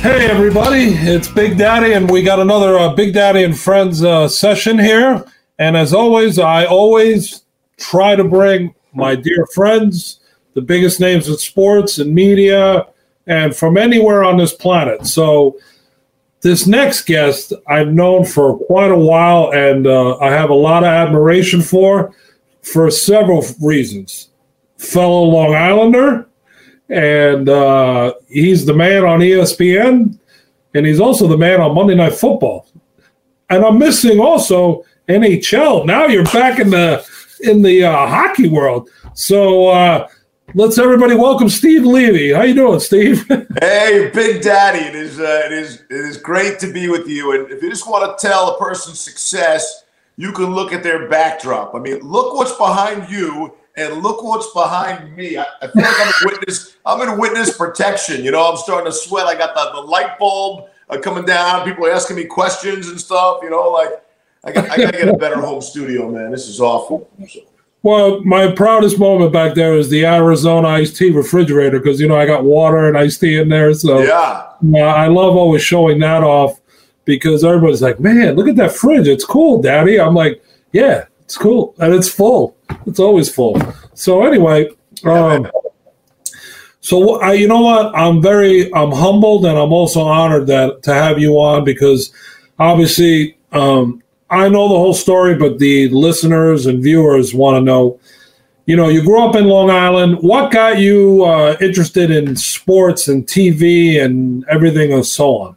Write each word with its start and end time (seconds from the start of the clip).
Hey, 0.00 0.30
everybody, 0.30 0.94
it's 0.94 1.26
Big 1.26 1.58
Daddy, 1.58 1.94
and 1.94 2.08
we 2.08 2.22
got 2.22 2.38
another 2.38 2.78
uh, 2.78 2.94
Big 2.94 3.12
Daddy 3.12 3.42
and 3.42 3.58
Friends 3.58 4.04
uh, 4.04 4.28
session 4.28 4.78
here. 4.78 5.24
And 5.58 5.76
as 5.76 5.92
always, 5.92 6.38
I 6.38 6.66
always 6.66 7.42
try 7.78 8.14
to 8.14 8.22
bring 8.22 8.76
my 8.94 9.16
dear 9.16 9.44
friends, 9.52 10.20
the 10.54 10.62
biggest 10.62 11.00
names 11.00 11.28
in 11.28 11.36
sports 11.36 11.98
and 11.98 12.14
media, 12.14 12.86
and 13.26 13.56
from 13.56 13.76
anywhere 13.76 14.22
on 14.22 14.36
this 14.36 14.54
planet. 14.54 15.04
So, 15.04 15.58
this 16.42 16.68
next 16.68 17.04
guest 17.06 17.52
I've 17.66 17.92
known 17.92 18.24
for 18.24 18.56
quite 18.56 18.92
a 18.92 18.96
while, 18.96 19.52
and 19.52 19.88
uh, 19.88 20.16
I 20.18 20.30
have 20.30 20.50
a 20.50 20.54
lot 20.54 20.84
of 20.84 20.90
admiration 20.90 21.60
for, 21.60 22.14
for 22.62 22.88
several 22.92 23.44
reasons. 23.60 24.28
Fellow 24.76 25.24
Long 25.24 25.56
Islander, 25.56 26.27
and 26.88 27.48
uh, 27.48 28.14
he's 28.28 28.64
the 28.64 28.74
man 28.74 29.04
on 29.04 29.20
ESPN, 29.20 30.18
and 30.74 30.86
he's 30.86 31.00
also 31.00 31.26
the 31.26 31.36
man 31.36 31.60
on 31.60 31.74
Monday 31.74 31.94
Night 31.94 32.14
Football. 32.14 32.66
And 33.50 33.64
I'm 33.64 33.78
missing 33.78 34.20
also 34.20 34.84
NHL. 35.08 35.86
Now 35.86 36.06
you're 36.06 36.24
back 36.24 36.58
in 36.58 36.70
the 36.70 37.06
in 37.40 37.62
the 37.62 37.84
uh, 37.84 38.06
hockey 38.06 38.48
world. 38.48 38.88
So 39.14 39.68
uh, 39.68 40.08
let's 40.54 40.78
everybody 40.78 41.14
welcome 41.14 41.48
Steve 41.48 41.84
Levy. 41.84 42.32
How 42.32 42.42
you 42.42 42.54
doing, 42.54 42.80
Steve? 42.80 43.26
hey, 43.60 44.10
Big 44.12 44.42
Daddy. 44.42 44.80
It 44.80 44.94
is 44.94 45.18
uh, 45.18 45.42
it 45.46 45.52
is 45.52 45.82
it 45.90 45.96
is 45.96 46.16
great 46.16 46.58
to 46.60 46.72
be 46.72 46.88
with 46.88 47.06
you. 47.06 47.32
And 47.32 47.50
if 47.50 47.62
you 47.62 47.70
just 47.70 47.88
want 47.88 48.18
to 48.18 48.26
tell 48.26 48.54
a 48.54 48.58
person's 48.58 49.00
success, 49.00 49.84
you 50.16 50.32
can 50.32 50.54
look 50.54 50.72
at 50.72 50.82
their 50.82 51.08
backdrop. 51.08 51.74
I 51.74 51.78
mean, 51.78 52.00
look 52.00 52.34
what's 52.34 52.56
behind 52.56 53.10
you 53.10 53.54
and 53.78 54.02
look 54.02 54.22
what's 54.22 54.52
behind 54.52 55.16
me. 55.16 55.38
I, 55.38 55.46
I 55.62 55.68
feel 55.68 55.82
like 55.82 56.00
I'm 56.00 56.08
in 56.08 56.14
witness. 56.24 56.76
I'm 56.84 57.08
in 57.08 57.18
witness 57.18 57.56
protection. 57.56 58.24
You 58.24 58.30
know, 58.30 58.50
I'm 58.50 58.56
starting 58.56 58.90
to 58.90 58.96
sweat. 58.96 59.26
I 59.26 59.36
got 59.36 59.54
the, 59.54 59.80
the 59.80 59.86
light 59.86 60.18
bulb 60.18 60.68
uh, 60.90 60.98
coming 60.98 61.24
down. 61.24 61.64
People 61.64 61.86
are 61.86 61.92
asking 61.92 62.16
me 62.16 62.24
questions 62.24 62.88
and 62.88 63.00
stuff. 63.00 63.40
You 63.42 63.50
know, 63.50 63.70
like 63.70 64.02
I 64.44 64.52
got, 64.52 64.70
I 64.70 64.76
got 64.76 64.92
to 64.92 64.98
get 64.98 65.08
a 65.08 65.16
better 65.16 65.40
home 65.40 65.60
studio, 65.60 66.10
man. 66.10 66.30
This 66.30 66.48
is 66.48 66.60
awful. 66.60 67.10
Well, 67.82 68.22
my 68.24 68.50
proudest 68.50 68.98
moment 68.98 69.32
back 69.32 69.54
there 69.54 69.74
is 69.74 69.88
the 69.88 70.04
Arizona 70.04 70.68
iced 70.68 70.96
tea 70.96 71.10
refrigerator 71.10 71.78
because 71.78 72.00
you 72.00 72.08
know 72.08 72.16
I 72.16 72.26
got 72.26 72.44
water 72.44 72.88
and 72.88 72.98
iced 72.98 73.20
tea 73.20 73.38
in 73.38 73.48
there. 73.48 73.72
So 73.74 74.02
yeah, 74.02 74.52
uh, 74.74 74.78
I 74.78 75.06
love 75.06 75.36
always 75.36 75.62
showing 75.62 76.00
that 76.00 76.24
off 76.24 76.60
because 77.04 77.44
everybody's 77.44 77.80
like, 77.80 78.00
"Man, 78.00 78.34
look 78.34 78.48
at 78.48 78.56
that 78.56 78.72
fridge! 78.72 79.06
It's 79.06 79.24
cool, 79.24 79.62
Daddy." 79.62 80.00
I'm 80.00 80.14
like, 80.14 80.42
"Yeah, 80.72 81.04
it's 81.28 81.36
cool, 81.36 81.74
and 81.78 81.92
it's 81.92 82.08
full. 82.08 82.56
It's 82.86 82.98
always 82.98 83.28
full." 83.30 83.60
So 83.92 84.24
anyway, 84.24 84.70
um, 85.04 85.50
so 86.80 87.20
I, 87.20 87.34
you 87.34 87.46
know 87.46 87.60
what? 87.60 87.94
I'm 87.94 88.22
very, 88.22 88.72
I'm 88.72 88.90
humbled, 88.90 89.44
and 89.44 89.58
I'm 89.58 89.70
also 89.70 90.00
honored 90.00 90.46
that 90.46 90.82
to 90.84 90.94
have 90.94 91.18
you 91.18 91.34
on 91.34 91.64
because 91.64 92.14
obviously 92.58 93.36
um, 93.52 94.02
I 94.30 94.48
know 94.48 94.68
the 94.70 94.76
whole 94.76 94.94
story, 94.94 95.34
but 95.34 95.58
the 95.58 95.90
listeners 95.90 96.64
and 96.64 96.82
viewers 96.82 97.34
want 97.34 97.56
to 97.56 97.60
know. 97.60 98.00
You 98.64 98.76
know, 98.76 98.88
you 98.88 99.02
grew 99.02 99.22
up 99.22 99.36
in 99.36 99.44
Long 99.44 99.68
Island. 99.68 100.16
What 100.22 100.50
got 100.50 100.78
you 100.78 101.26
uh, 101.26 101.58
interested 101.60 102.10
in 102.10 102.36
sports 102.36 103.08
and 103.08 103.26
TV 103.26 104.02
and 104.02 104.46
everything 104.48 104.94
and 104.94 105.04
so 105.04 105.36
on? 105.36 105.56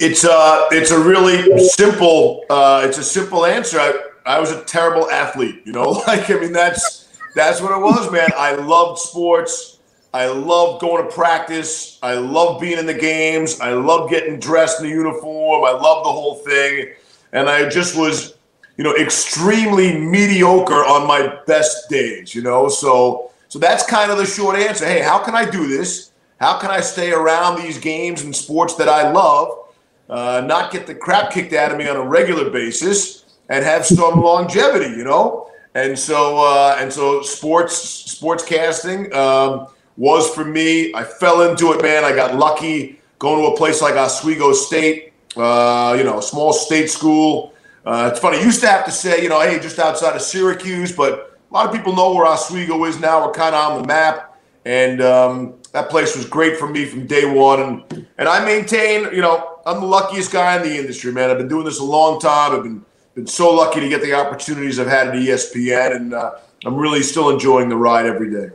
It's 0.00 0.24
uh, 0.24 0.66
it's 0.72 0.90
a 0.90 0.98
really 0.98 1.56
simple, 1.68 2.42
uh, 2.50 2.82
it's 2.84 2.98
a 2.98 3.04
simple 3.04 3.46
answer. 3.46 3.78
I, 3.78 3.92
I 4.26 4.40
was 4.40 4.50
a 4.50 4.64
terrible 4.64 5.10
athlete. 5.10 5.62
You 5.64 5.72
know, 5.72 5.90
like 6.06 6.30
I 6.30 6.38
mean, 6.38 6.52
that's 6.52 7.08
that's 7.34 7.60
what 7.60 7.72
it 7.72 7.80
was, 7.80 8.10
man. 8.10 8.30
I 8.36 8.54
loved 8.54 9.00
sports. 9.00 9.78
I 10.12 10.26
loved 10.26 10.80
going 10.80 11.04
to 11.04 11.12
practice. 11.12 11.98
I 12.00 12.14
loved 12.14 12.60
being 12.60 12.78
in 12.78 12.86
the 12.86 12.94
games. 12.94 13.60
I 13.60 13.72
loved 13.72 14.10
getting 14.10 14.38
dressed 14.38 14.80
in 14.80 14.86
the 14.86 14.92
uniform. 14.92 15.64
I 15.64 15.72
loved 15.72 16.06
the 16.06 16.12
whole 16.12 16.36
thing 16.36 16.94
and 17.34 17.50
I 17.50 17.68
just 17.68 17.98
was, 17.98 18.34
you 18.78 18.84
know, 18.84 18.94
extremely 18.94 19.98
mediocre 19.98 20.72
on 20.72 21.06
my 21.06 21.40
best 21.46 21.90
days, 21.90 22.34
you 22.34 22.40
know. 22.40 22.68
So 22.68 23.32
so 23.48 23.58
that's 23.58 23.84
kind 23.84 24.10
of 24.10 24.16
the 24.16 24.24
short 24.24 24.56
answer. 24.56 24.86
Hey, 24.86 25.00
how 25.00 25.18
can 25.18 25.34
I 25.34 25.44
do 25.48 25.66
this? 25.68 26.12
How 26.40 26.58
can 26.58 26.70
I 26.70 26.80
stay 26.80 27.12
around 27.12 27.60
these 27.60 27.78
games 27.78 28.22
and 28.22 28.34
sports 28.34 28.74
that 28.76 28.88
I 28.88 29.10
love, 29.10 29.68
uh, 30.08 30.42
not 30.46 30.72
get 30.72 30.86
the 30.86 30.94
crap 30.94 31.30
kicked 31.30 31.52
out 31.52 31.72
of 31.72 31.78
me 31.78 31.88
on 31.88 31.96
a 31.96 32.04
regular 32.04 32.50
basis, 32.50 33.23
and 33.48 33.64
have 33.64 33.84
some 33.86 34.20
longevity, 34.20 34.96
you 34.96 35.04
know? 35.04 35.50
And 35.74 35.98
so 35.98 36.38
uh, 36.38 36.76
and 36.78 36.92
so 36.92 37.22
sports 37.22 37.76
sports 37.76 38.44
casting 38.44 39.12
um, 39.12 39.66
was 39.96 40.32
for 40.32 40.44
me. 40.44 40.94
I 40.94 41.02
fell 41.02 41.42
into 41.50 41.72
it, 41.72 41.82
man. 41.82 42.04
I 42.04 42.14
got 42.14 42.36
lucky 42.36 43.00
going 43.18 43.42
to 43.42 43.52
a 43.52 43.56
place 43.56 43.82
like 43.82 43.94
Oswego 43.94 44.52
State 44.52 45.14
uh, 45.36 45.94
you 45.98 46.04
know, 46.04 46.20
small 46.20 46.52
state 46.52 46.90
school. 46.90 47.52
Uh, 47.84 48.08
it's 48.10 48.20
funny. 48.20 48.42
used 48.42 48.60
to 48.60 48.68
have 48.68 48.84
to 48.84 48.90
say, 48.90 49.22
you 49.22 49.28
know, 49.28 49.40
hey, 49.40 49.58
just 49.58 49.78
outside 49.78 50.16
of 50.16 50.22
Syracuse, 50.22 50.92
but 50.92 51.38
a 51.50 51.54
lot 51.54 51.66
of 51.66 51.72
people 51.72 51.94
know 51.94 52.14
where 52.14 52.26
Oswego 52.26 52.84
is 52.84 52.98
now. 52.98 53.26
We're 53.26 53.32
kind 53.32 53.54
of 53.54 53.72
on 53.72 53.82
the 53.82 53.86
map, 53.86 54.40
and 54.64 55.02
um, 55.02 55.54
that 55.72 55.90
place 55.90 56.16
was 56.16 56.24
great 56.24 56.56
for 56.56 56.68
me 56.68 56.84
from 56.86 57.06
day 57.06 57.24
one. 57.24 57.60
And 57.60 58.06
and 58.16 58.28
I 58.28 58.44
maintain, 58.44 59.12
you 59.12 59.20
know, 59.20 59.60
I'm 59.66 59.80
the 59.80 59.86
luckiest 59.86 60.32
guy 60.32 60.56
in 60.56 60.62
the 60.62 60.76
industry, 60.78 61.12
man. 61.12 61.30
I've 61.30 61.38
been 61.38 61.48
doing 61.48 61.64
this 61.64 61.78
a 61.78 61.84
long 61.84 62.20
time. 62.20 62.56
I've 62.56 62.62
been 62.62 62.84
been 63.14 63.26
so 63.26 63.54
lucky 63.54 63.80
to 63.80 63.88
get 63.88 64.02
the 64.02 64.12
opportunities 64.14 64.78
I've 64.78 64.88
had 64.88 65.08
at 65.08 65.14
ESPN, 65.14 65.96
and 65.96 66.14
uh, 66.14 66.32
I'm 66.64 66.74
really 66.74 67.02
still 67.02 67.30
enjoying 67.30 67.68
the 67.68 67.76
ride 67.76 68.06
every 68.06 68.30
day. 68.30 68.54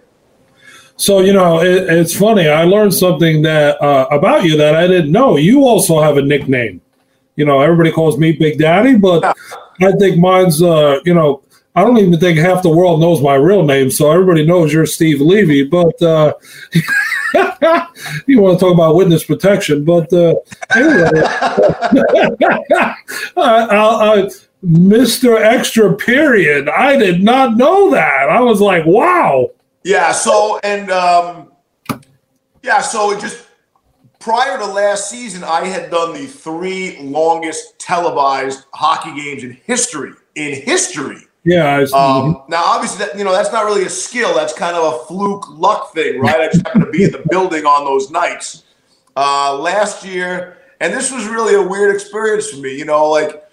So 0.97 1.21
you 1.21 1.31
know, 1.31 1.61
it, 1.61 1.89
it's 1.89 2.15
funny. 2.15 2.49
I 2.49 2.65
learned 2.65 2.93
something 2.93 3.41
that 3.43 3.81
uh, 3.81 4.07
about 4.11 4.43
you 4.43 4.57
that 4.57 4.75
I 4.75 4.85
didn't 4.85 5.11
know. 5.11 5.37
You 5.37 5.63
also 5.63 6.01
have 6.01 6.17
a 6.17 6.21
nickname. 6.21 6.81
You 7.37 7.45
know, 7.45 7.61
everybody 7.61 7.91
calls 7.91 8.17
me 8.17 8.33
Big 8.33 8.59
Daddy, 8.59 8.97
but 8.97 9.23
I 9.81 9.93
think 9.93 10.17
mine's. 10.17 10.61
Uh, 10.61 10.99
you 11.05 11.13
know, 11.13 11.41
I 11.73 11.85
don't 11.85 11.97
even 11.97 12.19
think 12.19 12.37
half 12.37 12.63
the 12.63 12.69
world 12.69 12.99
knows 12.99 13.21
my 13.21 13.35
real 13.35 13.63
name, 13.63 13.89
so 13.89 14.11
everybody 14.11 14.45
knows 14.45 14.73
you're 14.73 14.85
Steve 14.85 15.21
Levy. 15.21 15.63
But 15.63 16.01
uh, 16.01 16.33
you 18.27 18.41
want 18.41 18.59
to 18.59 18.65
talk 18.65 18.73
about 18.73 18.95
witness 18.95 19.23
protection? 19.23 19.85
But 19.85 20.11
uh, 20.11 20.35
anyway, 20.75 21.09
I, 23.37 23.67
I, 23.71 24.29
Mr. 24.63 25.39
Extra 25.39 25.95
Period. 25.95 26.67
I 26.67 26.97
did 26.97 27.23
not 27.23 27.55
know 27.55 27.91
that. 27.91 28.29
I 28.29 28.41
was 28.41 28.59
like, 28.59 28.85
wow. 28.85 29.51
Yeah. 29.83 30.11
So 30.11 30.59
and 30.63 30.91
um, 30.91 31.51
yeah. 32.61 32.81
So 32.81 33.11
it 33.11 33.21
just 33.21 33.45
prior 34.19 34.57
to 34.57 34.65
last 34.65 35.09
season, 35.09 35.43
I 35.43 35.65
had 35.65 35.89
done 35.89 36.13
the 36.13 36.27
three 36.27 36.97
longest 36.99 37.79
televised 37.79 38.65
hockey 38.73 39.15
games 39.15 39.43
in 39.43 39.53
history. 39.65 40.11
In 40.35 40.61
history. 40.61 41.21
Yeah. 41.45 41.77
Um, 41.77 41.87
mm-hmm. 41.87 42.51
now, 42.51 42.63
obviously, 42.63 43.05
that 43.05 43.17
you 43.17 43.23
know 43.23 43.31
that's 43.31 43.51
not 43.51 43.65
really 43.65 43.85
a 43.85 43.89
skill. 43.89 44.33
That's 44.33 44.53
kind 44.53 44.75
of 44.75 44.93
a 44.93 45.05
fluke 45.05 45.49
luck 45.51 45.93
thing, 45.93 46.19
right? 46.19 46.41
I 46.41 46.47
just 46.47 46.65
happened 46.67 46.85
to 46.85 46.91
be 46.91 47.05
in 47.05 47.11
the 47.11 47.23
building 47.29 47.65
on 47.65 47.85
those 47.85 48.11
nights 48.11 48.63
uh, 49.15 49.57
last 49.57 50.05
year, 50.05 50.57
and 50.81 50.93
this 50.93 51.11
was 51.11 51.27
really 51.27 51.55
a 51.55 51.61
weird 51.61 51.95
experience 51.95 52.49
for 52.49 52.57
me. 52.57 52.77
You 52.77 52.85
know, 52.85 53.09
like 53.09 53.48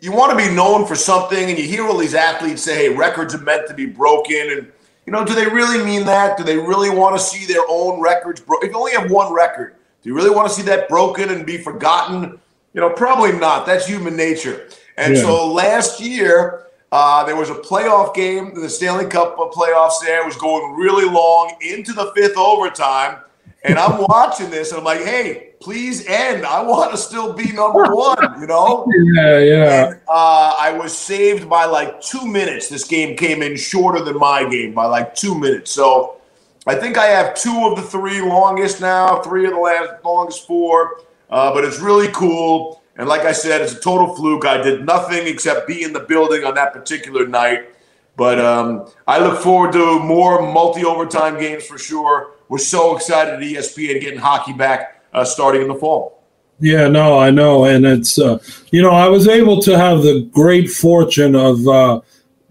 you, 0.00 0.12
want 0.12 0.30
to 0.30 0.36
be 0.36 0.52
known 0.54 0.86
for 0.86 0.94
something, 0.94 1.50
and 1.50 1.58
you 1.58 1.64
hear 1.64 1.86
all 1.86 1.96
these 1.96 2.14
athletes 2.14 2.62
say, 2.62 2.74
"Hey, 2.74 2.88
records 2.88 3.34
are 3.34 3.42
meant 3.42 3.66
to 3.68 3.74
be 3.74 3.86
broken," 3.86 4.50
and 4.50 4.72
you 5.06 5.12
know, 5.12 5.24
do 5.24 5.34
they 5.34 5.46
really 5.46 5.84
mean 5.84 6.04
that? 6.06 6.36
Do 6.36 6.44
they 6.44 6.56
really 6.56 6.90
want 6.90 7.16
to 7.16 7.22
see 7.22 7.44
their 7.44 7.64
own 7.68 8.00
records? 8.00 8.40
Bro- 8.40 8.60
if 8.60 8.70
you 8.70 8.78
only 8.78 8.92
have 8.92 9.10
one 9.10 9.32
record, 9.32 9.76
do 10.02 10.08
you 10.08 10.14
really 10.14 10.30
want 10.30 10.48
to 10.48 10.54
see 10.54 10.62
that 10.62 10.88
broken 10.88 11.30
and 11.30 11.44
be 11.44 11.58
forgotten? 11.58 12.38
You 12.72 12.80
know, 12.80 12.90
probably 12.90 13.32
not. 13.32 13.66
That's 13.66 13.86
human 13.86 14.16
nature. 14.16 14.68
And 14.96 15.14
yeah. 15.14 15.22
so 15.22 15.52
last 15.52 16.00
year, 16.00 16.66
uh, 16.90 17.24
there 17.24 17.36
was 17.36 17.50
a 17.50 17.54
playoff 17.54 18.14
game, 18.14 18.54
the 18.54 18.68
Stanley 18.68 19.06
Cup 19.06 19.36
playoffs 19.36 20.00
there. 20.00 20.22
It 20.22 20.26
was 20.26 20.36
going 20.36 20.76
really 20.76 21.04
long 21.04 21.56
into 21.60 21.92
the 21.92 22.12
fifth 22.14 22.36
overtime. 22.36 23.18
And 23.64 23.78
I'm 23.78 24.00
watching 24.08 24.50
this 24.50 24.70
and 24.70 24.78
I'm 24.78 24.84
like, 24.84 25.00
hey, 25.00 25.53
please 25.64 26.04
end. 26.04 26.44
I 26.44 26.62
want 26.62 26.90
to 26.90 26.98
still 26.98 27.32
be 27.32 27.50
number 27.50 27.84
one, 27.84 28.40
you 28.40 28.46
know? 28.46 28.86
Yeah, 29.14 29.38
yeah. 29.38 29.86
And, 29.86 30.00
uh, 30.08 30.54
I 30.60 30.76
was 30.78 30.96
saved 30.96 31.48
by 31.48 31.64
like 31.64 32.02
two 32.02 32.26
minutes. 32.26 32.68
This 32.68 32.84
game 32.86 33.16
came 33.16 33.42
in 33.42 33.56
shorter 33.56 34.04
than 34.04 34.18
my 34.18 34.46
game 34.48 34.74
by 34.74 34.84
like 34.84 35.14
two 35.14 35.34
minutes. 35.34 35.70
So 35.70 36.20
I 36.66 36.74
think 36.74 36.98
I 36.98 37.06
have 37.06 37.34
two 37.34 37.66
of 37.66 37.76
the 37.76 37.82
three 37.82 38.20
longest 38.20 38.82
now, 38.82 39.22
three 39.22 39.46
of 39.46 39.52
the 39.52 39.58
last 39.58 40.04
longest 40.04 40.46
four. 40.46 41.00
Uh, 41.30 41.52
but 41.54 41.64
it's 41.64 41.80
really 41.80 42.08
cool. 42.08 42.82
And 42.96 43.08
like 43.08 43.22
I 43.22 43.32
said, 43.32 43.62
it's 43.62 43.72
a 43.72 43.80
total 43.80 44.14
fluke. 44.14 44.44
I 44.44 44.58
did 44.58 44.84
nothing 44.84 45.26
except 45.26 45.66
be 45.66 45.82
in 45.82 45.94
the 45.94 46.00
building 46.00 46.44
on 46.44 46.54
that 46.56 46.74
particular 46.74 47.26
night. 47.26 47.70
But 48.16 48.38
um, 48.38 48.86
I 49.06 49.18
look 49.18 49.40
forward 49.40 49.72
to 49.72 49.98
more 49.98 50.42
multi 50.52 50.84
overtime 50.84 51.38
games 51.38 51.64
for 51.66 51.78
sure. 51.78 52.32
We're 52.48 52.58
so 52.58 52.94
excited 52.94 53.34
at 53.34 53.40
ESPN 53.40 54.00
getting 54.00 54.20
hockey 54.20 54.52
back 54.52 54.93
uh, 55.14 55.24
starting 55.24 55.62
in 55.62 55.68
the 55.68 55.74
fall. 55.74 56.22
Yeah, 56.60 56.88
no, 56.88 57.18
I 57.18 57.30
know, 57.30 57.64
and 57.64 57.84
it's 57.84 58.18
uh, 58.18 58.38
you 58.70 58.80
know 58.80 58.90
I 58.90 59.08
was 59.08 59.26
able 59.26 59.60
to 59.62 59.76
have 59.76 60.02
the 60.02 60.22
great 60.32 60.70
fortune 60.70 61.34
of 61.34 61.66
uh, 61.66 62.00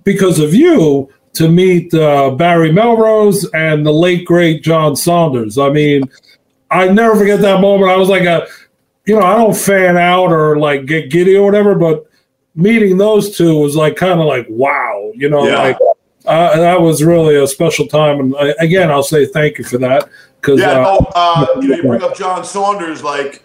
because 0.04 0.39
of 0.39 0.54
you 0.54 1.10
to 1.33 1.50
meet 1.50 1.94
uh, 1.94 2.31
Barry 2.31 2.71
Melrose 2.71 3.50
and 3.54 3.86
the 3.86 3.94
late 3.94 4.25
great 4.25 4.62
John 4.62 4.95
Saunders. 4.95 5.57
I 5.57 5.69
mean, 5.69 6.04
I 6.69 6.89
never 6.89 7.15
forget 7.15 7.42
that 7.42 7.62
moment. 7.62 7.92
I 7.92 7.95
was 7.95 8.10
like 8.10 8.24
a, 8.24 8.48
you 9.06 9.19
know, 9.19 9.25
I 9.25 9.36
don't 9.36 9.56
fan 9.56 9.98
out 9.98 10.31
or 10.31 10.60
like 10.60 10.86
get 10.86 11.10
giddy 11.10 11.36
or 11.36 11.45
whatever, 11.45 11.74
but 11.74 12.06
meeting 12.56 12.98
those 12.98 13.36
two 13.36 13.57
was 13.57 13.75
like 13.75 13.95
kind 13.95 14.19
of 14.19 14.27
like 14.27 14.45
wow, 14.50 15.12
you 15.15 15.30
know, 15.30 15.48
yeah. 15.48 15.60
like 15.60 15.77
uh, 16.25 16.58
that 16.58 16.81
was 16.81 17.04
really 17.04 17.36
a 17.36 17.48
special 17.48 17.88
time. 17.88 18.20
And 18.20 18.36
I, 18.36 18.54
again, 18.60 18.92
I'll 18.92 19.04
say 19.04 19.25
thank 19.25 19.58
you 19.58 19.64
for 19.64 19.78
that 19.80 20.10
because 20.40 20.60
yeah, 20.60 20.72
uh, 20.72 20.84
no, 20.84 21.12
uh, 21.16 21.46
you 21.62 21.68
know, 21.68 21.75
you 21.75 21.81
bring 21.84 22.04
up 22.04 22.16
John 22.16 22.44
Saunders, 22.44 23.04
like 23.04 23.44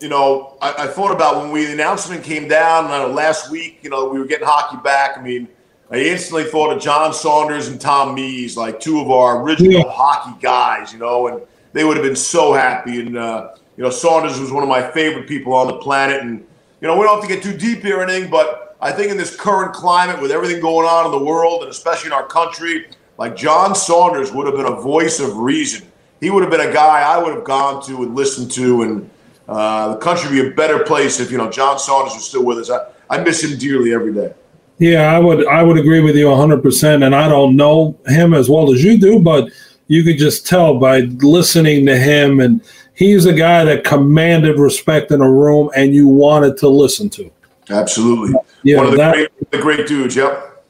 you 0.00 0.08
know, 0.08 0.56
I, 0.62 0.84
I 0.84 0.86
thought 0.86 1.12
about 1.12 1.42
when 1.42 1.50
we 1.50 1.66
the 1.66 1.72
announcement 1.72 2.24
came 2.24 2.48
down 2.48 2.90
uh, 2.90 3.08
last 3.08 3.50
week. 3.50 3.80
You 3.82 3.90
know, 3.90 4.08
we 4.08 4.18
were 4.18 4.26
getting 4.26 4.46
hockey 4.46 4.78
back. 4.82 5.18
I 5.18 5.22
mean. 5.22 5.48
I 5.92 5.96
instantly 5.96 6.44
thought 6.44 6.72
of 6.72 6.80
John 6.80 7.12
Saunders 7.12 7.66
and 7.66 7.80
Tom 7.80 8.14
Mees, 8.14 8.56
like 8.56 8.78
two 8.78 9.00
of 9.00 9.10
our 9.10 9.42
original 9.42 9.72
yeah. 9.72 9.82
hockey 9.90 10.40
guys, 10.40 10.92
you 10.92 11.00
know, 11.00 11.26
and 11.26 11.42
they 11.72 11.82
would 11.82 11.96
have 11.96 12.06
been 12.06 12.14
so 12.14 12.52
happy. 12.52 13.00
And, 13.00 13.18
uh, 13.18 13.54
you 13.76 13.82
know, 13.82 13.90
Saunders 13.90 14.38
was 14.38 14.52
one 14.52 14.62
of 14.62 14.68
my 14.68 14.88
favorite 14.92 15.26
people 15.26 15.52
on 15.52 15.66
the 15.66 15.78
planet. 15.78 16.22
And, 16.22 16.46
you 16.80 16.86
know, 16.86 16.96
we 16.96 17.02
don't 17.02 17.20
have 17.20 17.28
to 17.28 17.34
get 17.34 17.42
too 17.42 17.58
deep 17.58 17.82
here 17.82 17.98
or 17.98 18.04
anything, 18.04 18.30
but 18.30 18.69
I 18.82 18.92
think 18.92 19.10
in 19.10 19.18
this 19.18 19.36
current 19.36 19.74
climate 19.74 20.20
with 20.20 20.30
everything 20.30 20.60
going 20.60 20.86
on 20.86 21.04
in 21.04 21.12
the 21.12 21.22
world 21.22 21.62
and 21.62 21.70
especially 21.70 22.08
in 22.08 22.12
our 22.14 22.26
country, 22.26 22.86
like 23.18 23.36
John 23.36 23.74
Saunders 23.74 24.32
would 24.32 24.46
have 24.46 24.56
been 24.56 24.72
a 24.72 24.80
voice 24.80 25.20
of 25.20 25.36
reason. 25.36 25.86
He 26.20 26.30
would 26.30 26.42
have 26.42 26.50
been 26.50 26.66
a 26.66 26.72
guy 26.72 27.00
I 27.00 27.22
would 27.22 27.34
have 27.34 27.44
gone 27.44 27.82
to 27.84 28.02
and 28.02 28.14
listened 28.14 28.50
to, 28.52 28.82
and 28.82 29.10
uh, 29.48 29.94
the 29.94 29.96
country 29.98 30.30
would 30.30 30.42
be 30.42 30.50
a 30.50 30.54
better 30.54 30.84
place 30.84 31.20
if, 31.20 31.30
you 31.30 31.38
know, 31.38 31.50
John 31.50 31.78
Saunders 31.78 32.14
was 32.14 32.26
still 32.26 32.44
with 32.44 32.58
us. 32.58 32.70
I, 32.70 32.86
I 33.10 33.22
miss 33.22 33.42
him 33.42 33.58
dearly 33.58 33.92
every 33.92 34.14
day. 34.14 34.32
Yeah, 34.78 35.14
I 35.14 35.18
would 35.18 35.46
I 35.46 35.62
would 35.62 35.76
agree 35.76 36.00
with 36.00 36.16
you 36.16 36.26
100%. 36.26 37.04
And 37.04 37.14
I 37.14 37.28
don't 37.28 37.54
know 37.54 37.98
him 38.06 38.32
as 38.32 38.48
well 38.48 38.72
as 38.72 38.82
you 38.82 38.98
do, 38.98 39.18
but 39.18 39.50
you 39.88 40.02
could 40.02 40.16
just 40.16 40.46
tell 40.46 40.78
by 40.78 41.00
listening 41.00 41.84
to 41.84 41.98
him. 41.98 42.40
And 42.40 42.62
he's 42.94 43.26
a 43.26 43.34
guy 43.34 43.64
that 43.64 43.84
commanded 43.84 44.58
respect 44.58 45.10
in 45.10 45.20
a 45.20 45.30
room 45.30 45.70
and 45.76 45.94
you 45.94 46.08
wanted 46.08 46.56
to 46.58 46.68
listen 46.68 47.10
to. 47.10 47.30
Absolutely. 47.70 48.34
Yeah, 48.62 48.78
One 48.78 48.86
of 48.86 48.92
the, 48.92 48.96
that, 48.98 49.14
great, 49.14 49.50
the 49.50 49.58
great 49.58 49.86
dudes. 49.86 50.16
Yep. 50.16 50.64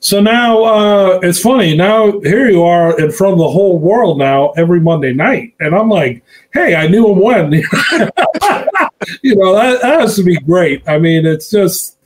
So 0.00 0.20
now 0.20 0.62
uh, 0.62 1.18
it's 1.22 1.40
funny. 1.40 1.76
Now 1.76 2.20
here 2.20 2.48
you 2.48 2.62
are 2.62 2.98
in 3.00 3.10
front 3.10 3.32
of 3.32 3.38
the 3.38 3.48
whole 3.48 3.78
world 3.78 4.18
now 4.18 4.50
every 4.50 4.80
Monday 4.80 5.12
night, 5.12 5.54
and 5.58 5.74
I'm 5.74 5.88
like, 5.88 6.22
"Hey, 6.52 6.76
I 6.76 6.86
knew 6.86 7.10
him 7.10 7.18
when." 7.18 7.52
you 9.22 9.34
know 9.34 9.54
that, 9.54 9.82
that 9.82 10.00
has 10.00 10.14
to 10.16 10.22
be 10.22 10.36
great. 10.36 10.88
I 10.88 10.98
mean, 10.98 11.26
it's 11.26 11.50
just 11.50 11.98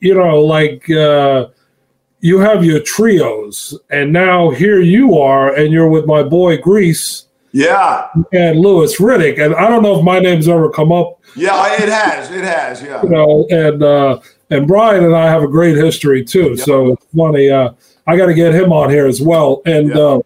you 0.00 0.14
know, 0.14 0.40
like 0.40 0.88
uh, 0.90 1.48
you 2.20 2.38
have 2.38 2.64
your 2.64 2.80
trios, 2.80 3.78
and 3.90 4.12
now 4.12 4.50
here 4.50 4.80
you 4.80 5.18
are, 5.18 5.54
and 5.54 5.72
you're 5.72 5.88
with 5.88 6.06
my 6.06 6.22
boy 6.22 6.56
Griese. 6.56 7.26
Yeah. 7.52 8.08
And 8.32 8.60
Louis 8.60 8.96
Riddick. 8.98 9.44
And 9.44 9.54
I 9.54 9.68
don't 9.68 9.82
know 9.82 9.98
if 9.98 10.04
my 10.04 10.18
name's 10.18 10.48
ever 10.48 10.70
come 10.70 10.92
up. 10.92 11.20
Yeah, 11.36 11.74
it 11.74 11.88
has. 11.88 12.30
It 12.30 12.44
has. 12.44 12.82
Yeah. 12.82 13.02
You 13.02 13.08
know, 13.08 13.46
and 13.50 13.82
uh, 13.82 14.20
and 14.50 14.66
Brian 14.66 15.04
and 15.04 15.14
I 15.14 15.26
have 15.28 15.42
a 15.42 15.48
great 15.48 15.76
history 15.76 16.24
too. 16.24 16.50
Yep. 16.50 16.58
So 16.58 16.92
it's 16.92 17.06
funny. 17.16 17.50
Uh, 17.50 17.72
I 18.06 18.16
got 18.16 18.26
to 18.26 18.34
get 18.34 18.54
him 18.54 18.72
on 18.72 18.90
here 18.90 19.06
as 19.06 19.20
well. 19.20 19.62
And 19.66 19.88
yep. 19.88 19.96
uh, 19.96 20.20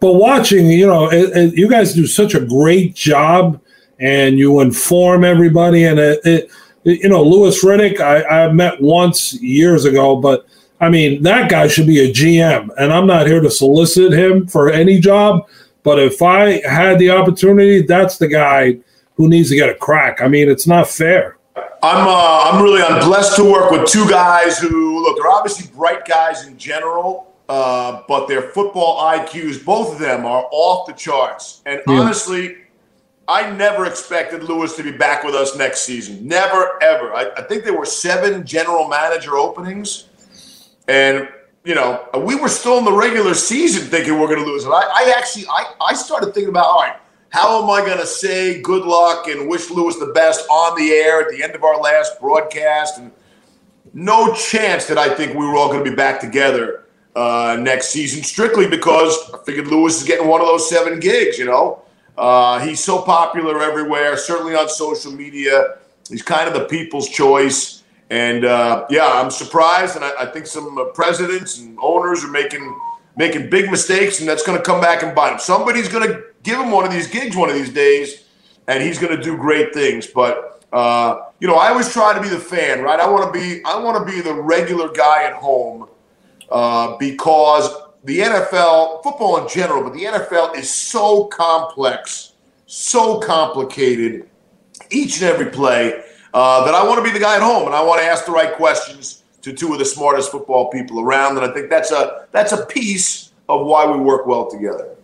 but 0.00 0.14
watching, 0.14 0.66
you 0.70 0.86
know, 0.86 1.10
it, 1.10 1.36
it, 1.36 1.54
you 1.54 1.68
guys 1.68 1.92
do 1.92 2.06
such 2.06 2.34
a 2.34 2.40
great 2.40 2.94
job, 2.94 3.60
and 3.98 4.38
you 4.38 4.60
inform 4.60 5.24
everybody, 5.24 5.84
and 5.84 5.98
it, 5.98 6.50
you 6.84 7.08
know, 7.08 7.22
Louis 7.22 7.64
Riddick, 7.64 8.00
I, 8.00 8.44
I 8.44 8.52
met 8.52 8.80
once 8.80 9.34
years 9.34 9.84
ago, 9.84 10.16
but 10.16 10.46
I 10.80 10.88
mean, 10.88 11.22
that 11.24 11.50
guy 11.50 11.66
should 11.66 11.86
be 11.86 12.08
a 12.08 12.12
GM. 12.12 12.70
And 12.78 12.92
I'm 12.92 13.06
not 13.06 13.26
here 13.26 13.40
to 13.40 13.50
solicit 13.50 14.12
him 14.12 14.46
for 14.46 14.70
any 14.70 15.00
job, 15.00 15.48
but 15.82 15.98
if 15.98 16.22
I 16.22 16.66
had 16.66 16.98
the 16.98 17.10
opportunity, 17.10 17.82
that's 17.82 18.18
the 18.18 18.28
guy 18.28 18.78
who 19.16 19.28
needs 19.28 19.50
to 19.50 19.56
get 19.56 19.68
a 19.68 19.74
crack. 19.74 20.20
I 20.20 20.28
mean, 20.28 20.48
it's 20.48 20.66
not 20.66 20.88
fair. 20.88 21.36
I'm 21.82 22.06
uh, 22.08 22.50
I'm 22.50 22.62
really 22.62 22.82
I'm 22.82 23.06
blessed 23.06 23.36
to 23.36 23.44
work 23.44 23.70
with 23.70 23.88
two 23.88 24.08
guys 24.08 24.58
who 24.58 25.02
look 25.02 25.16
they're 25.16 25.30
obviously 25.30 25.70
bright 25.74 26.06
guys 26.06 26.46
in 26.46 26.56
general, 26.56 27.32
uh, 27.48 28.02
but 28.08 28.26
their 28.26 28.42
football 28.42 29.00
IQs, 29.00 29.64
both 29.64 29.92
of 29.92 29.98
them, 29.98 30.24
are 30.26 30.46
off 30.50 30.86
the 30.86 30.92
charts. 30.92 31.62
And 31.66 31.80
yeah. 31.86 31.94
honestly, 31.94 32.56
I 33.28 33.50
never 33.50 33.84
expected 33.84 34.42
Louis 34.44 34.74
to 34.76 34.82
be 34.82 34.92
back 34.92 35.22
with 35.22 35.34
us 35.34 35.56
next 35.56 35.82
season. 35.82 36.26
Never, 36.26 36.82
ever. 36.82 37.12
I, 37.14 37.30
I, 37.36 37.42
think 37.42 37.62
there 37.62 37.78
were 37.78 37.84
seven 37.84 38.46
general 38.46 38.88
manager 38.88 39.36
openings. 39.36 40.08
And, 40.88 41.28
you 41.68 41.74
know, 41.74 42.02
we 42.24 42.34
were 42.34 42.48
still 42.48 42.78
in 42.78 42.86
the 42.86 42.92
regular 42.92 43.34
season 43.34 43.86
thinking 43.88 44.18
we're 44.18 44.26
going 44.26 44.42
to 44.42 44.50
lose 44.50 44.64
it. 44.64 44.70
I, 44.70 44.80
I 44.80 45.14
actually, 45.14 45.46
I, 45.48 45.74
I 45.90 45.92
started 45.92 46.32
thinking 46.32 46.48
about, 46.48 46.64
all 46.64 46.80
right, 46.80 46.96
how 47.28 47.62
am 47.62 47.68
I 47.68 47.84
going 47.84 47.98
to 47.98 48.06
say 48.06 48.62
good 48.62 48.86
luck 48.86 49.28
and 49.28 49.50
wish 49.50 49.68
Louis 49.68 49.94
the 49.98 50.12
best 50.14 50.48
on 50.48 50.78
the 50.78 50.92
air 50.92 51.20
at 51.20 51.28
the 51.28 51.42
end 51.42 51.54
of 51.54 51.64
our 51.64 51.78
last 51.78 52.18
broadcast? 52.20 52.96
And 52.96 53.12
no 53.92 54.32
chance 54.32 54.86
that 54.86 54.96
I 54.96 55.14
think 55.14 55.34
we 55.34 55.44
were 55.44 55.56
all 55.56 55.68
going 55.70 55.84
to 55.84 55.90
be 55.90 55.94
back 55.94 56.20
together 56.20 56.84
uh, 57.14 57.58
next 57.60 57.88
season, 57.88 58.22
strictly 58.22 58.66
because 58.66 59.30
I 59.34 59.44
figured 59.44 59.66
Louis 59.66 59.94
is 59.94 60.04
getting 60.04 60.26
one 60.26 60.40
of 60.40 60.46
those 60.46 60.70
seven 60.70 60.98
gigs, 60.98 61.38
you 61.38 61.44
know? 61.44 61.82
Uh, 62.16 62.60
he's 62.60 62.82
so 62.82 63.02
popular 63.02 63.62
everywhere, 63.62 64.16
certainly 64.16 64.54
on 64.54 64.70
social 64.70 65.12
media. 65.12 65.76
He's 66.08 66.22
kind 66.22 66.48
of 66.48 66.54
the 66.54 66.64
people's 66.64 67.10
choice. 67.10 67.77
And 68.10 68.44
uh, 68.44 68.86
yeah, 68.88 69.06
I'm 69.06 69.30
surprised, 69.30 69.96
and 69.96 70.04
I, 70.04 70.12
I 70.20 70.26
think 70.26 70.46
some 70.46 70.78
uh, 70.78 70.84
presidents 70.86 71.58
and 71.58 71.78
owners 71.80 72.24
are 72.24 72.30
making 72.30 72.74
making 73.16 73.50
big 73.50 73.70
mistakes, 73.70 74.20
and 74.20 74.28
that's 74.28 74.44
going 74.46 74.56
to 74.56 74.64
come 74.64 74.80
back 74.80 75.02
and 75.02 75.14
bite 75.14 75.32
him. 75.32 75.38
Somebody's 75.38 75.88
going 75.88 76.08
to 76.08 76.22
give 76.42 76.58
him 76.58 76.70
one 76.70 76.86
of 76.86 76.92
these 76.92 77.06
gigs 77.08 77.36
one 77.36 77.50
of 77.50 77.56
these 77.56 77.72
days, 77.72 78.24
and 78.66 78.82
he's 78.82 78.98
going 78.98 79.14
to 79.14 79.22
do 79.22 79.36
great 79.36 79.74
things. 79.74 80.06
But 80.06 80.64
uh, 80.72 81.26
you 81.40 81.48
know, 81.48 81.56
I 81.56 81.68
always 81.68 81.92
try 81.92 82.14
to 82.14 82.20
be 82.20 82.28
the 82.28 82.38
fan, 82.38 82.82
right? 82.82 82.98
I 82.98 83.08
want 83.08 83.32
to 83.32 83.38
be 83.38 83.62
I 83.64 83.78
want 83.78 84.06
to 84.06 84.10
be 84.10 84.20
the 84.20 84.34
regular 84.34 84.90
guy 84.90 85.24
at 85.24 85.34
home 85.34 85.88
uh, 86.50 86.96
because 86.96 87.70
the 88.04 88.20
NFL, 88.20 89.02
football 89.02 89.42
in 89.42 89.48
general, 89.48 89.82
but 89.82 89.92
the 89.92 90.04
NFL 90.04 90.56
is 90.56 90.70
so 90.70 91.24
complex, 91.26 92.32
so 92.66 93.20
complicated, 93.20 94.28
each 94.90 95.20
and 95.20 95.30
every 95.30 95.50
play, 95.50 96.04
uh, 96.38 96.64
that 96.64 96.72
I 96.72 96.84
want 96.86 96.98
to 96.98 97.02
be 97.02 97.10
the 97.10 97.18
guy 97.18 97.34
at 97.34 97.42
home 97.42 97.66
and 97.66 97.74
I 97.74 97.82
want 97.82 98.00
to 98.00 98.06
ask 98.06 98.24
the 98.24 98.30
right 98.30 98.54
questions 98.54 99.24
to 99.42 99.52
two 99.52 99.72
of 99.72 99.80
the 99.80 99.84
smartest 99.84 100.30
football 100.30 100.70
people 100.70 101.00
around. 101.00 101.36
And 101.36 101.44
I 101.44 101.52
think 101.52 101.68
that's 101.68 101.90
a 101.90 102.28
that's 102.30 102.52
a 102.52 102.64
piece 102.66 103.32
of 103.48 103.66
why 103.66 103.84
we 103.90 103.98
work 103.98 104.24
well 104.24 104.48
together. 104.48 104.94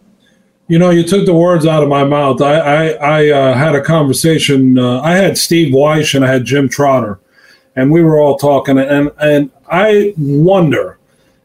You 0.69 0.79
know, 0.79 0.91
you 0.91 1.03
took 1.03 1.27
the 1.27 1.35
words 1.35 1.67
out 1.67 1.83
of 1.83 1.89
my 1.89 2.05
mouth. 2.05 2.41
I 2.41 2.61
I, 2.61 2.87
I 2.91 3.31
uh, 3.31 3.55
had 3.55 3.75
a 3.75 3.83
conversation. 3.83 4.79
Uh, 4.79 5.01
I 5.01 5.17
had 5.17 5.37
Steve 5.37 5.75
Wyche 5.75 6.15
and 6.15 6.25
I 6.25 6.33
had 6.33 6.45
Jim 6.45 6.69
Trotter, 6.69 7.19
and 7.75 7.91
we 7.91 8.01
were 8.05 8.21
all 8.21 8.39
talking. 8.39 8.79
And 8.79 9.11
and 9.19 9.51
I 9.69 10.15
wonder 10.17 10.99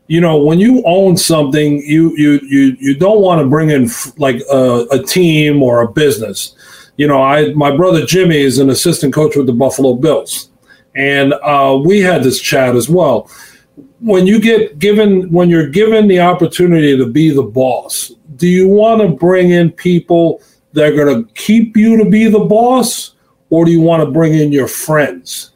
you 0.05 0.21
know 0.21 0.37
when 0.37 0.59
you 0.59 0.83
own 0.85 1.17
something 1.17 1.81
you 1.81 2.15
you 2.15 2.39
you 2.43 2.77
you 2.79 2.95
don't 2.95 3.21
want 3.21 3.41
to 3.41 3.47
bring 3.47 3.71
in 3.71 3.89
like 4.17 4.39
a, 4.51 4.85
a, 4.91 5.03
team 5.03 5.63
or 5.63 5.81
a 5.81 5.87
business 5.91 6.55
you 6.99 7.07
know 7.07 7.23
i 7.23 7.53
my 7.53 7.75
brother 7.75 8.05
jimmy 8.05 8.37
is 8.37 8.59
an 8.59 8.69
assistant 8.69 9.13
coach 9.13 9.35
with 9.35 9.47
the 9.47 9.53
buffalo 9.53 9.95
bills. 9.95 10.49
And 10.95 11.33
uh, 11.33 11.79
we 11.85 11.99
had 11.99 12.23
this 12.23 12.41
chat 12.41 12.75
as 12.75 12.89
well. 12.89 13.29
When 13.99 14.25
you 14.27 14.41
get 14.41 14.79
given 14.79 15.31
when 15.31 15.49
you're 15.49 15.69
given 15.69 16.07
the 16.07 16.19
opportunity 16.19 16.97
to 16.97 17.05
be 17.05 17.29
the 17.29 17.43
boss 17.43 18.11
do 18.35 18.47
you 18.47 18.67
want 18.67 19.01
to 19.01 19.09
bring 19.09 19.51
in 19.51 19.71
people 19.71 20.41
that 20.73 20.91
are 20.91 20.95
going 20.95 21.25
to 21.25 21.33
keep 21.33 21.75
you 21.75 21.97
to 21.97 22.09
be 22.09 22.27
the 22.27 22.39
boss? 22.39 23.15
Or 23.49 23.65
do 23.65 23.71
you 23.71 23.81
want 23.81 24.03
to 24.03 24.11
bring 24.11 24.33
in 24.33 24.51
your 24.51 24.67
friends? 24.67 25.51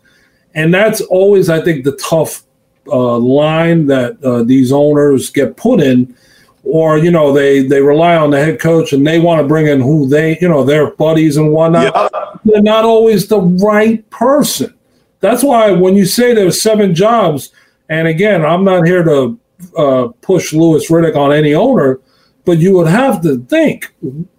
And 0.56 0.74
that's 0.74 1.02
always 1.02 1.50
i 1.50 1.60
think 1.62 1.84
the 1.84 1.98
tough 1.98 2.44
uh, 2.88 3.18
line 3.18 3.88
that 3.88 4.24
uh, 4.24 4.44
these 4.44 4.72
owners 4.72 5.30
get 5.30 5.58
put 5.58 5.80
in, 5.82 6.16
or 6.64 6.98
you 6.98 7.12
know 7.12 7.34
they 7.34 7.64
they 7.64 7.82
rely 7.82 8.16
on 8.16 8.32
the 8.32 8.44
head 8.44 8.60
coach 8.60 8.94
and 8.94 9.06
they 9.06 9.20
want 9.20 9.42
to 9.42 9.48
bring 9.48 9.68
in 9.68 9.82
who 9.82 10.08
they 10.08 10.38
you 10.40 10.48
know 10.48 10.64
their 10.64 10.92
buddies 10.92 11.38
and 11.38 11.52
whatnot. 11.52 11.94
Yeah. 11.94 12.38
They're 12.46 12.62
not 12.62 12.86
always 12.86 13.28
the 13.28 13.42
right 13.42 14.08
person. 14.10 14.74
That's 15.20 15.44
why 15.44 15.72
when 15.72 15.96
you 15.96 16.06
say 16.06 16.34
there's 16.34 16.62
seven 16.62 16.94
jobs, 16.94 17.52
and 17.90 18.08
again, 18.08 18.46
I'm 18.46 18.64
not 18.64 18.86
here 18.86 19.04
to 19.04 19.40
uh, 19.78 20.08
push 20.22 20.52
Louis 20.52 20.86
Riddick 20.90 21.16
on 21.16 21.32
any 21.32 21.54
owner, 21.54 22.00
but 22.44 22.58
you 22.58 22.74
would 22.74 22.88
have 22.88 23.22
to 23.22 23.40
think 23.46 23.94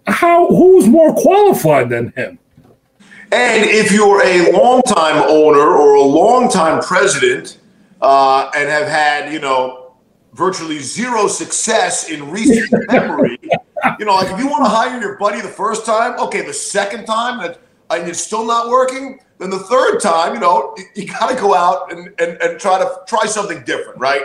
how 0.05 0.47
who's 0.47 0.87
more 0.87 1.13
qualified 1.15 1.89
than 1.89 2.13
him. 2.15 2.37
And 3.31 3.65
if 3.67 3.91
you're 3.91 4.21
a 4.23 4.51
longtime 4.51 5.23
owner 5.27 5.59
or 5.59 5.95
a 5.95 6.01
longtime 6.03 6.81
president, 6.83 7.57
uh, 8.01 8.51
and 8.55 8.69
have 8.69 8.87
had, 8.87 9.33
you 9.33 9.39
know, 9.39 9.84
virtually 10.35 10.79
zero 10.79 11.27
success 11.27 12.09
in 12.09 12.29
recent 12.29 12.69
memory. 12.91 13.39
You 13.99 14.05
know, 14.05 14.15
like 14.15 14.31
if 14.31 14.39
you 14.39 14.47
want 14.47 14.65
to 14.65 14.69
hire 14.69 14.99
your 14.99 15.17
buddy 15.17 15.41
the 15.41 15.47
first 15.47 15.85
time, 15.85 16.19
okay, 16.19 16.41
the 16.41 16.53
second 16.53 17.05
time 17.05 17.39
and, 17.39 17.57
and 17.89 18.09
it's 18.09 18.19
still 18.19 18.45
not 18.45 18.69
working, 18.69 19.19
then 19.37 19.49
the 19.49 19.59
third 19.59 19.99
time, 19.99 20.33
you 20.33 20.39
know, 20.39 20.75
you 20.95 21.07
got 21.07 21.29
to 21.29 21.35
go 21.35 21.55
out 21.55 21.91
and, 21.91 22.13
and, 22.19 22.37
and 22.41 22.59
try 22.59 22.77
to 22.77 22.99
try 23.07 23.25
something 23.25 23.63
different, 23.63 23.97
right? 23.97 24.23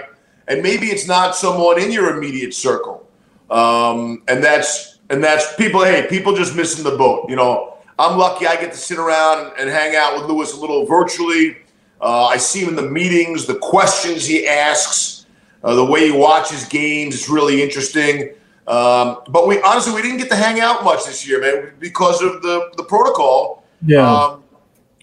And 0.49 0.63
maybe 0.63 0.89
it's 0.89 1.07
not 1.07 1.37
someone 1.37 1.81
in 1.81 1.93
your 1.93 2.17
immediate 2.17 2.55
circle. 2.55 3.09
Um, 3.51 4.23
and 4.29 4.43
that's 4.43 4.99
and 5.11 5.23
that's 5.23 5.55
people. 5.57 5.85
Hey, 5.85 6.07
people 6.09 6.35
just 6.35 6.57
missing 6.57 6.85
the 6.85 6.97
boat. 6.97 7.29
You 7.29 7.37
know, 7.37 7.77
I'm 7.99 8.17
lucky. 8.19 8.47
I 8.47 8.57
get 8.57 8.73
to 8.73 8.79
sit 8.79 8.99
around 8.99 9.53
and 9.59 9.69
hang 9.69 9.95
out 9.97 10.17
with 10.17 10.31
Louis 10.31 10.53
a 10.53 10.61
little 10.61 10.87
virtually. 10.87 11.59
Uh, 12.01 12.27
I 12.27 12.37
see 12.37 12.61
him 12.61 12.71
in 12.71 12.77
the 12.77 12.91
meetings, 12.91 13.47
the 13.47 13.57
questions 13.57 14.25
he 14.25 14.49
asks, 14.49 15.20
uh, 15.63 15.75
the 15.75 15.85
way 15.85 16.07
he 16.07 16.13
watches 16.13 16.65
games. 16.67 17.15
is 17.15 17.29
really 17.29 17.63
interesting. 17.63 18.35
Um, 18.67 19.23
but 19.29 19.49
we 19.49 19.61
honestly 19.63 19.93
we 19.93 20.03
didn't 20.03 20.19
get 20.19 20.29
to 20.31 20.37
hang 20.37 20.61
out 20.61 20.85
much 20.85 21.05
this 21.05 21.27
year, 21.27 21.41
man, 21.41 21.73
because 21.79 22.23
of 22.23 22.43
the 22.43 22.71
the 22.77 22.85
protocol. 22.85 23.65
Yeah. 23.85 24.11
Um, 24.11 24.45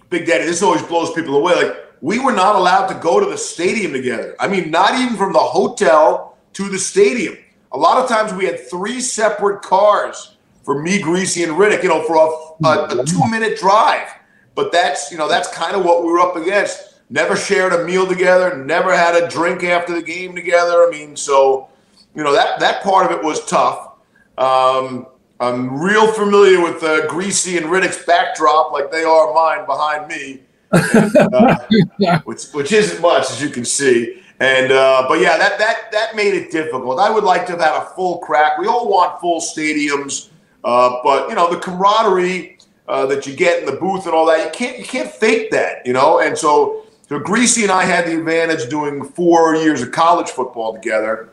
Big 0.10 0.26
Daddy, 0.26 0.46
this 0.46 0.62
always 0.64 0.82
blows 0.84 1.12
people 1.12 1.36
away. 1.36 1.56
Like 1.56 1.76
we 2.02 2.20
were 2.20 2.32
not 2.32 2.56
allowed 2.56 2.88
to 2.88 2.96
go 2.96 3.20
to 3.20 3.26
the 3.26 3.38
stadium 3.38 3.92
together. 3.92 4.36
I 4.40 4.48
mean, 4.48 4.72
not 4.72 4.98
even 5.00 5.18
from 5.18 5.34
the 5.34 5.40
hotel 5.40 6.38
to 6.54 6.70
the 6.70 6.80
stadium. 6.80 7.38
A 7.74 7.78
lot 7.78 8.02
of 8.02 8.08
times 8.08 8.34
we 8.34 8.46
had 8.46 8.70
three 8.70 9.02
separate 9.02 9.62
cars 9.62 10.38
for 10.64 10.82
me, 10.82 11.02
Griese, 11.02 11.44
and 11.44 11.54
Riddick. 11.54 11.84
You 11.84 11.90
know, 11.90 12.04
for 12.04 12.16
a, 12.16 12.68
a, 12.68 13.02
a 13.02 13.06
two-minute 13.06 13.60
drive. 13.60 14.08
But 14.56 14.72
that's 14.72 15.12
you 15.12 15.18
know 15.18 15.28
that's 15.28 15.50
kind 15.54 15.76
of 15.76 15.84
what 15.84 16.04
we 16.04 16.12
were 16.12 16.20
up 16.20 16.36
against. 16.36 16.87
Never 17.10 17.36
shared 17.36 17.74
a 17.74 17.86
meal 17.86 18.06
together. 18.06 18.58
Never 18.58 18.96
had 18.96 19.16
a 19.16 19.30
drink 19.30 19.64
after 19.64 19.94
the 19.94 20.02
game 20.02 20.36
together. 20.36 20.86
I 20.86 20.90
mean, 20.92 21.16
so 21.16 21.70
you 22.16 22.24
know 22.24 22.34
that 22.34 22.60
that 22.60 22.84
part 22.84 23.10
of 23.10 23.18
it 23.18 23.24
was 23.24 23.46
tough. 23.46 23.94
Um, 24.38 25.08
I'm 25.40 25.80
real 25.80 26.12
familiar 26.12 26.62
with 26.62 26.84
uh, 26.84 27.08
Griese 27.08 27.58
and 27.58 27.68
Riddick's 27.68 28.04
backdrop, 28.06 28.72
like 28.72 28.92
they 28.92 29.04
are 29.04 29.34
mine 29.34 29.66
behind 29.66 30.08
me, 30.08 30.42
and, 30.72 31.16
uh, 31.34 32.20
which 32.26 32.46
which 32.52 32.72
isn't 32.72 33.02
much 33.02 33.32
as 33.32 33.42
you 33.42 33.50
can 33.50 33.64
see. 33.64 34.22
And 34.40 34.72
uh, 34.72 35.06
but 35.08 35.22
yeah, 35.22 35.38
that 35.38 35.58
that 35.60 35.92
that 35.92 36.16
made 36.16 36.34
it 36.34 36.52
difficult. 36.52 37.00
I 37.00 37.10
would 37.10 37.24
like 37.24 37.46
to 37.48 37.54
have 37.54 37.62
had 37.62 37.82
a 37.82 37.86
full 37.96 38.20
crack. 38.20 38.58
We 38.58 38.68
all 38.68 38.90
want 38.90 39.22
full 39.22 39.40
stadiums, 39.40 40.30
uh, 40.64 41.00
but 41.04 41.30
you 41.30 41.36
know 41.36 41.50
the 41.50 41.60
camaraderie 41.60 42.58
uh, 42.88 43.06
that 43.06 43.28
you 43.28 43.36
get 43.36 43.60
in 43.60 43.66
the 43.66 43.74
booth 43.74 44.06
and 44.06 44.14
all 44.14 44.26
that, 44.26 44.44
you 44.44 44.52
can't 44.52 44.78
you 44.80 44.86
can't 44.86 45.10
fake 45.10 45.52
that, 45.52 45.86
you 45.86 45.94
know. 45.94 46.20
And 46.20 46.38
so 46.38 46.86
so 47.10 47.20
Griese 47.20 47.62
and 47.64 47.72
I 47.72 47.84
had 47.84 48.06
the 48.06 48.18
advantage 48.18 48.70
doing 48.70 49.04
four 49.04 49.56
years 49.56 49.82
of 49.82 49.92
college 49.92 50.30
football 50.30 50.74
together 50.74 51.30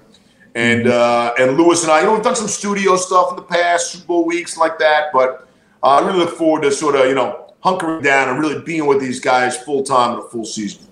and 0.55 0.87
uh, 0.87 1.35
and 1.39 1.57
Louis 1.57 1.83
and 1.83 1.91
I, 1.91 2.01
you 2.01 2.07
know, 2.07 2.15
we've 2.15 2.23
done 2.23 2.37
some 2.37 2.49
studio 2.49 2.97
stuff 2.97 3.31
in 3.31 3.37
the 3.37 3.43
past, 3.43 3.93
Super 3.93 4.07
Bowl 4.07 4.25
weeks 4.25 4.57
like 4.57 4.79
that. 4.79 5.07
But 5.13 5.49
uh, 5.83 5.87
I 5.87 6.07
really 6.07 6.21
look 6.21 6.37
forward 6.37 6.63
to 6.63 6.71
sort 6.71 6.95
of 6.95 7.07
you 7.07 7.15
know 7.15 7.53
hunkering 7.65 8.03
down 8.03 8.29
and 8.29 8.39
really 8.39 8.63
being 8.63 8.87
with 8.87 9.01
these 9.01 9.21
guys 9.21 9.57
full 9.57 9.83
time 9.83 10.15
in 10.15 10.19
a 10.21 10.29
full 10.29 10.45
season. 10.45 10.87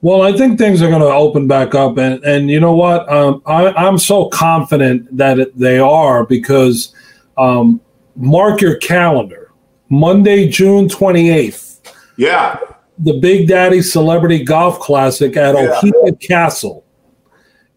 Well, 0.00 0.22
I 0.22 0.32
think 0.32 0.58
things 0.58 0.80
are 0.80 0.88
going 0.88 1.02
to 1.02 1.08
open 1.08 1.46
back 1.46 1.74
up, 1.74 1.98
and 1.98 2.22
and 2.24 2.50
you 2.50 2.60
know 2.60 2.74
what? 2.74 3.10
Um, 3.12 3.42
I, 3.44 3.68
I'm 3.72 3.98
so 3.98 4.28
confident 4.30 5.14
that 5.16 5.38
it, 5.38 5.58
they 5.58 5.78
are 5.78 6.24
because 6.24 6.94
um, 7.36 7.80
mark 8.16 8.62
your 8.62 8.76
calendar, 8.76 9.52
Monday, 9.90 10.48
June 10.48 10.88
28th. 10.88 11.80
Yeah, 12.16 12.58
the 12.98 13.18
Big 13.20 13.48
Daddy 13.48 13.82
Celebrity 13.82 14.44
Golf 14.44 14.80
Classic 14.80 15.36
at 15.36 15.54
yeah. 15.54 15.80
Oheka 15.82 16.20
Castle. 16.20 16.84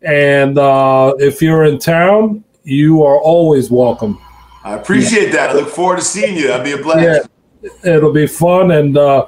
And 0.02 0.58
uh, 0.58 1.14
if 1.20 1.42
you're 1.42 1.66
in 1.66 1.78
town, 1.78 2.44
you 2.64 3.04
are 3.04 3.20
always 3.20 3.70
welcome. 3.70 4.20
I 4.64 4.76
appreciate 4.76 5.28
yeah. 5.28 5.48
that. 5.48 5.50
I 5.52 5.54
look 5.54 5.70
forward 5.70 5.98
to 5.98 6.02
seeing 6.04 6.36
you. 6.36 6.48
That'd 6.48 6.66
be 6.66 6.72
a 6.72 6.84
blast. 6.84 7.30
Yeah, 7.62 7.96
it'll 7.96 8.14
be 8.14 8.28
fun. 8.28 8.72
And 8.72 8.98
uh, 8.98 9.28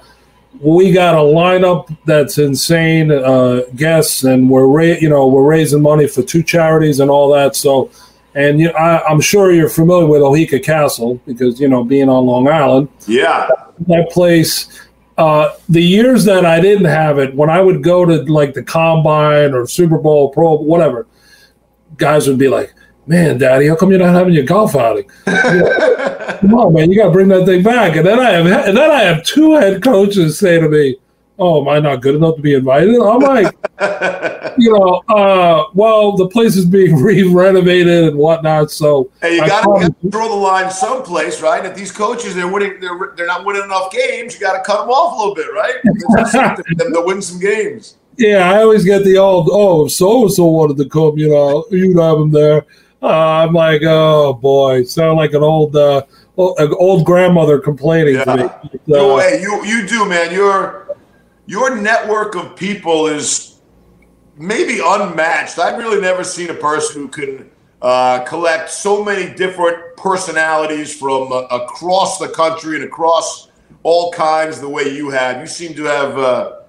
we 0.60 0.92
got 0.92 1.16
a 1.16 1.20
lineup 1.20 1.96
that's 2.06 2.38
insane, 2.38 3.12
uh, 3.12 3.62
guests, 3.76 4.24
and 4.24 4.50
we're 4.50 4.68
ra- 4.68 4.98
you 5.00 5.10
know 5.10 5.28
we're 5.28 5.44
raising 5.44 5.82
money 5.82 6.08
for 6.08 6.24
two 6.24 6.44
charities 6.44 7.00
and 7.00 7.10
all 7.10 7.32
that. 7.34 7.56
So, 7.56 7.90
and 8.36 8.60
you, 8.60 8.70
I, 8.72 9.12
am 9.12 9.22
sure 9.22 9.52
you're 9.52 9.70
familiar 9.70 10.06
with 10.06 10.22
Oheka 10.22 10.64
Castle 10.64 11.20
because 11.26 11.60
you 11.60 11.68
know 11.68 11.84
being 11.84 12.10
on 12.10 12.26
Long 12.26 12.48
Island. 12.48 12.90
Yeah, 13.08 13.50
that 13.88 14.12
place 14.12 14.83
uh, 15.18 15.50
the 15.70 15.82
years 15.82 16.26
that 16.26 16.46
I 16.46 16.60
didn't 16.60 16.86
have 16.86 17.20
it, 17.20 17.36
when 17.36 17.50
I 17.50 17.62
would 17.62 17.84
go 17.84 18.06
to 18.06 18.24
like 18.32 18.54
the 18.54 18.64
combine 18.64 19.54
or 19.54 19.68
Super 19.68 19.98
Bowl, 19.98 20.30
Pro, 20.30 20.56
whatever, 20.56 21.08
guys 21.98 22.28
would 22.28 22.40
be 22.40 22.50
like, 22.50 22.74
"Man, 23.06 23.38
Daddy, 23.38 23.68
how 23.68 23.76
come 23.76 23.92
you're 23.92 24.00
not 24.00 24.16
having 24.16 24.34
your 24.34 24.46
golf 24.46 24.76
outing? 24.76 25.10
Come 25.26 26.54
on, 26.56 26.74
man, 26.74 26.92
you 26.92 26.98
got 26.98 27.08
to 27.08 27.12
bring 27.12 27.28
that 27.28 27.46
thing 27.46 27.64
back." 27.64 27.96
And 27.96 28.06
then 28.06 28.20
I 28.20 28.32
have, 28.32 28.68
and 28.68 28.78
then 28.78 28.92
I 28.92 29.02
have 29.02 29.24
two 29.24 29.54
head 29.54 29.84
coaches 29.84 30.40
say 30.40 30.60
to 30.60 30.68
me, 30.68 30.98
oh, 31.44 31.62
am 31.62 31.68
I 31.68 31.80
not 31.80 32.02
good 32.02 32.16
enough 32.16 32.38
to 32.38 32.42
be 32.42 32.54
invited? 32.54 32.96
I'm 32.96 33.20
like, 33.20 33.54
you 34.58 34.72
know, 34.72 35.04
uh, 35.10 35.66
well, 35.74 36.16
the 36.16 36.28
place 36.30 36.56
is 36.56 36.66
being 36.66 36.96
re-renovated 37.04 38.06
and 38.06 38.18
whatnot. 38.18 38.72
So 38.72 39.12
hey, 39.22 39.36
you 39.36 39.46
got 39.46 39.64
to 39.64 40.10
draw 40.10 40.30
the 40.30 40.36
line 40.36 40.72
someplace, 40.72 41.42
right? 41.42 41.66
If 41.66 41.76
these 41.76 41.92
coaches 41.92 42.36
they're 42.36 42.48
winning, 42.48 42.80
they're 42.80 43.14
they're 43.18 43.28
not 43.28 43.46
winning 43.46 43.64
enough 43.64 43.92
games, 43.92 44.34
you 44.34 44.40
got 44.40 44.58
to 44.58 44.64
cut 44.64 44.82
them 44.82 44.90
off 44.90 45.16
a 45.16 45.20
little 45.20 45.36
bit, 45.36 45.48
right? 45.54 45.76
them 46.78 46.94
to 46.94 47.02
win 47.02 47.22
some 47.22 47.40
games. 47.40 47.98
Yeah, 48.18 48.52
I 48.52 48.62
always 48.62 48.86
get 48.86 49.04
the 49.04 49.18
old, 49.18 49.50
oh, 49.52 49.88
so 49.88 50.24
and 50.24 50.32
so 50.32 50.46
wanted 50.46 50.78
to 50.78 50.88
come, 50.88 51.18
you 51.18 51.30
know, 51.30 51.66
you'd 51.72 52.00
have 52.00 52.20
them 52.20 52.32
there. 52.32 52.66
Uh, 53.02 53.44
I'm 53.44 53.54
like, 53.54 53.82
oh 53.84 54.34
boy, 54.34 54.84
sound 54.84 55.18
like 55.18 55.34
an 55.34 55.44
old, 55.44 55.76
uh, 55.76 56.04
old, 56.38 56.58
old 56.80 57.06
grandmother 57.06 57.60
complaining 57.60 58.16
yeah. 58.16 58.24
to 58.24 58.38
me. 58.38 58.44
Uh, 58.44 58.78
no 58.88 59.16
way, 59.16 59.42
you 59.42 59.66
you 59.66 59.86
do, 59.88 60.08
man. 60.08 60.32
You're 60.32 60.83
your 61.46 61.76
network 61.76 62.36
of 62.36 62.56
people 62.56 63.08
is 63.08 63.60
maybe 64.38 64.80
unmatched. 64.84 65.60
I've 65.60 65.78
really 65.78 66.02
never 66.02 66.24
seen 66.24 66.50
a 66.50 66.56
person 66.56 67.02
who 67.02 67.08
can 67.08 67.52
uh, 67.82 68.24
collect 68.24 68.70
so 68.70 69.04
many 69.04 69.34
different 69.34 69.98
personalities 69.98 70.98
from 70.98 71.32
uh, 71.32 71.42
across 71.52 72.18
the 72.18 72.30
country 72.30 72.78
and 72.78 72.86
across 72.86 73.50
all 73.84 74.12
kinds 74.12 74.62
the 74.62 74.70
way 74.70 74.96
you 74.96 75.10
have. 75.10 75.40
You 75.42 75.48
seem 75.48 75.74
to 75.76 75.84
have. 75.84 76.18
Uh, 76.18 76.60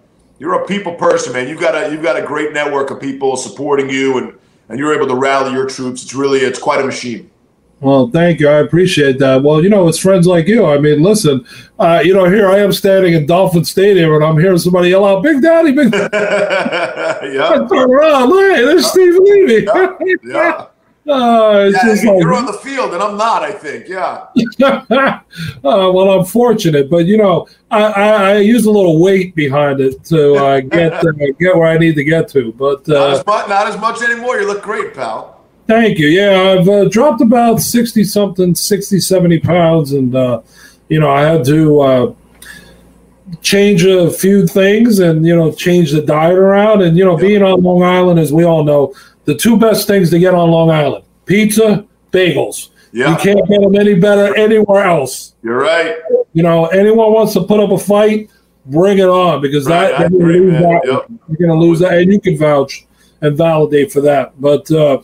you're 0.40 0.60
a 0.60 0.66
people 0.66 0.94
person, 0.94 1.32
man. 1.32 1.48
You've 1.48 1.60
got 1.60 1.76
a 1.76 1.92
you've 1.92 2.02
got 2.02 2.16
a 2.16 2.22
great 2.22 2.52
network 2.52 2.90
of 2.90 3.00
people 3.00 3.36
supporting 3.36 3.88
you, 3.88 4.18
and 4.18 4.38
and 4.68 4.78
you're 4.78 4.94
able 4.94 5.06
to 5.06 5.14
rally 5.14 5.52
your 5.52 5.66
troops. 5.66 6.02
It's 6.02 6.14
really 6.14 6.40
it's 6.40 6.58
quite 6.58 6.80
a 6.80 6.84
machine. 6.84 7.30
Well, 7.80 8.08
thank 8.08 8.40
you. 8.40 8.48
I 8.48 8.60
appreciate 8.60 9.18
that. 9.18 9.42
Well, 9.42 9.62
you 9.62 9.68
know, 9.68 9.88
it's 9.88 9.98
friends 9.98 10.26
like 10.26 10.46
you. 10.46 10.64
I 10.64 10.78
mean, 10.78 11.02
listen, 11.02 11.44
uh, 11.78 12.00
you 12.04 12.14
know, 12.14 12.24
here 12.24 12.48
I 12.48 12.58
am 12.58 12.72
standing 12.72 13.14
in 13.14 13.26
Dolphin 13.26 13.64
Stadium 13.64 14.12
and 14.12 14.24
I'm 14.24 14.38
hearing 14.38 14.58
somebody 14.58 14.90
yell 14.90 15.04
out, 15.04 15.22
Big 15.22 15.42
Daddy, 15.42 15.72
Big 15.72 15.90
Daddy. 15.90 16.16
yeah. 17.34 17.50
I 17.50 17.68
turn 17.68 17.90
around, 17.90 18.30
hey, 18.30 18.64
there's 18.64 18.86
Steve 18.86 19.14
Levy. 19.18 19.64
yeah. 19.64 20.18
yeah. 20.24 20.66
Uh, 21.06 21.70
yeah, 21.70 21.90
like, 21.90 22.02
you're 22.02 22.32
on 22.32 22.46
the 22.46 22.52
field, 22.54 22.94
and 22.94 23.02
I'm 23.02 23.18
not. 23.18 23.42
I 23.42 23.52
think, 23.52 23.88
yeah. 23.88 24.24
uh, 24.64 25.20
well, 25.62 26.18
I'm 26.18 26.24
fortunate, 26.24 26.88
but 26.88 27.04
you 27.04 27.18
know, 27.18 27.46
I, 27.70 27.82
I, 27.82 28.08
I, 28.30 28.36
use 28.38 28.64
a 28.64 28.70
little 28.70 28.98
weight 28.98 29.34
behind 29.34 29.80
it 29.80 30.02
to 30.04 30.34
uh, 30.36 30.60
get 30.60 30.94
uh, 30.94 31.12
get 31.38 31.56
where 31.56 31.66
I 31.66 31.76
need 31.76 31.94
to 31.96 32.04
get 32.04 32.28
to. 32.28 32.54
But 32.54 32.88
not 32.88 32.96
uh, 32.96 33.18
as, 33.18 33.26
much, 33.26 33.48
not 33.50 33.66
as 33.66 33.78
much 33.78 34.00
anymore. 34.00 34.40
You 34.40 34.46
look 34.46 34.62
great, 34.62 34.94
pal. 34.94 35.33
Thank 35.66 35.98
you. 35.98 36.08
Yeah, 36.08 36.56
I've 36.58 36.68
uh, 36.68 36.88
dropped 36.88 37.22
about 37.22 37.60
60 37.60 38.04
something, 38.04 38.54
60, 38.54 39.00
70 39.00 39.40
pounds. 39.40 39.92
And, 39.92 40.14
uh, 40.14 40.42
you 40.88 41.00
know, 41.00 41.10
I 41.10 41.22
had 41.22 41.44
to 41.46 41.80
uh, 41.80 42.14
change 43.40 43.84
a 43.84 44.10
few 44.10 44.46
things 44.46 44.98
and, 44.98 45.26
you 45.26 45.34
know, 45.34 45.52
change 45.52 45.92
the 45.92 46.02
diet 46.02 46.36
around. 46.36 46.82
And, 46.82 46.98
you 46.98 47.04
know, 47.04 47.16
being 47.16 47.42
on 47.42 47.62
Long 47.62 47.82
Island, 47.82 48.20
as 48.20 48.32
we 48.32 48.44
all 48.44 48.62
know, 48.62 48.94
the 49.24 49.34
two 49.34 49.58
best 49.58 49.86
things 49.86 50.10
to 50.10 50.18
get 50.18 50.34
on 50.34 50.50
Long 50.50 50.70
Island 50.70 51.04
pizza, 51.26 51.86
bagels. 52.10 52.70
Yeah. 52.92 53.10
You 53.10 53.16
can't 53.16 53.48
get 53.48 53.60
them 53.60 53.74
any 53.74 53.94
better 53.94 54.36
anywhere 54.36 54.84
else. 54.84 55.34
You're 55.42 55.58
right. 55.58 55.96
You 56.32 56.42
know, 56.42 56.66
anyone 56.66 57.12
wants 57.12 57.32
to 57.32 57.42
put 57.42 57.58
up 57.58 57.70
a 57.70 57.78
fight, 57.78 58.30
bring 58.66 58.98
it 58.98 59.08
on 59.08 59.40
because 59.40 59.66
right, 59.66 59.90
that, 59.98 60.12
you're 60.12 60.20
going 60.20 60.32
to 60.32 60.38
lose 60.40 60.62
that. 60.62 60.80
Yep. 60.84 61.20
You're 61.28 61.48
going 61.48 61.60
to 61.60 61.66
lose 61.66 61.78
that. 61.80 61.94
And 61.94 62.12
you 62.12 62.20
can 62.20 62.38
vouch 62.38 62.86
and 63.20 63.36
validate 63.36 63.90
for 63.90 64.00
that. 64.02 64.40
But, 64.40 64.70
uh, 64.70 65.02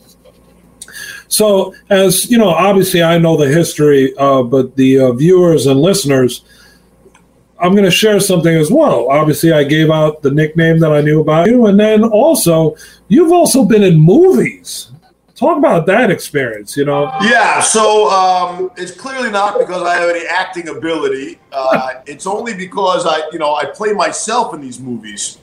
so, 1.31 1.73
as 1.89 2.29
you 2.29 2.37
know, 2.37 2.49
obviously 2.49 3.01
I 3.01 3.17
know 3.17 3.37
the 3.37 3.47
history, 3.47 4.13
uh, 4.17 4.43
but 4.43 4.75
the 4.75 4.99
uh, 4.99 5.11
viewers 5.13 5.65
and 5.65 5.79
listeners, 5.79 6.43
I'm 7.57 7.71
going 7.71 7.85
to 7.85 7.91
share 7.91 8.19
something 8.19 8.53
as 8.53 8.69
well. 8.69 9.09
Obviously, 9.09 9.53
I 9.53 9.63
gave 9.63 9.89
out 9.89 10.21
the 10.21 10.31
nickname 10.31 10.79
that 10.79 10.91
I 10.91 10.99
knew 10.99 11.21
about 11.21 11.47
you, 11.47 11.67
and 11.67 11.79
then 11.79 12.03
also 12.03 12.75
you've 13.07 13.31
also 13.31 13.63
been 13.63 13.81
in 13.81 13.97
movies. 13.97 14.91
Talk 15.35 15.57
about 15.57 15.85
that 15.85 16.11
experience, 16.11 16.75
you 16.75 16.83
know. 16.83 17.05
Yeah, 17.21 17.61
so 17.61 18.09
um, 18.11 18.69
it's 18.75 18.91
clearly 18.91 19.31
not 19.31 19.57
because 19.57 19.83
I 19.83 19.95
have 19.95 20.09
any 20.09 20.27
acting 20.27 20.67
ability. 20.67 21.39
Uh, 21.51 21.93
it's 22.05 22.27
only 22.27 22.53
because 22.53 23.05
I, 23.07 23.21
you 23.31 23.39
know, 23.39 23.55
I 23.55 23.65
play 23.65 23.93
myself 23.93 24.53
in 24.53 24.59
these 24.59 24.79
movies. 24.79 25.37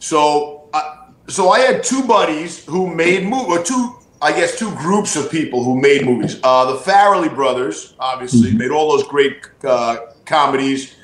So, 0.00 0.68
uh, 0.74 1.06
so 1.28 1.50
I 1.50 1.60
had 1.60 1.84
two 1.84 2.02
buddies 2.02 2.64
who 2.64 2.92
made 2.92 3.24
movie, 3.24 3.52
or 3.52 3.62
two 3.62 3.97
I 4.20 4.32
guess, 4.32 4.58
two 4.58 4.74
groups 4.76 5.16
of 5.16 5.30
people 5.30 5.62
who 5.62 5.80
made 5.80 6.04
movies. 6.04 6.40
Uh, 6.42 6.72
the 6.72 6.78
Farrelly 6.78 7.32
brothers, 7.32 7.94
obviously, 8.00 8.48
mm-hmm. 8.48 8.58
made 8.58 8.70
all 8.70 8.96
those 8.96 9.06
great 9.06 9.42
uh, 9.64 9.98
comedies, 10.24 10.96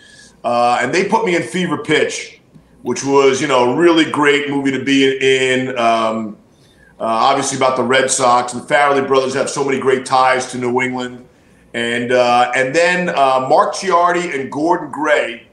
uh, 0.43 0.79
and 0.81 0.93
they 0.93 1.09
put 1.09 1.25
me 1.25 1.37
in 1.37 1.43
Fever 1.43 1.79
Pitch, 1.79 2.41
which 2.83 3.05
was, 3.05 3.41
you 3.41 3.47
know, 3.47 3.73
a 3.73 3.77
really 3.77 4.11
great 4.11 4.51
movie 4.51 4.73
to 4.73 4.85
be 4.85 5.17
in. 5.21 5.79
Um, 5.79 6.39
uh, 7.01 7.07
obviously 7.07 7.57
about 7.57 7.77
the 7.77 7.83
Red 7.83 8.11
Sox. 8.11 8.53
And 8.53 8.63
the 8.63 8.67
Farrelly 8.73 9.07
brothers 9.07 9.35
have 9.35 9.51
so 9.51 9.65
many 9.65 9.81
great 9.81 10.07
ties 10.07 10.51
to 10.53 10.59
New 10.59 10.81
England. 10.81 11.27
And 11.73 12.13
uh, 12.13 12.53
and 12.55 12.75
then 12.75 13.09
uh, 13.09 13.47
Mark 13.49 13.75
Ciardi 13.75 14.33
and 14.33 14.51
Gordon 14.51 14.93
Gray 14.93 15.49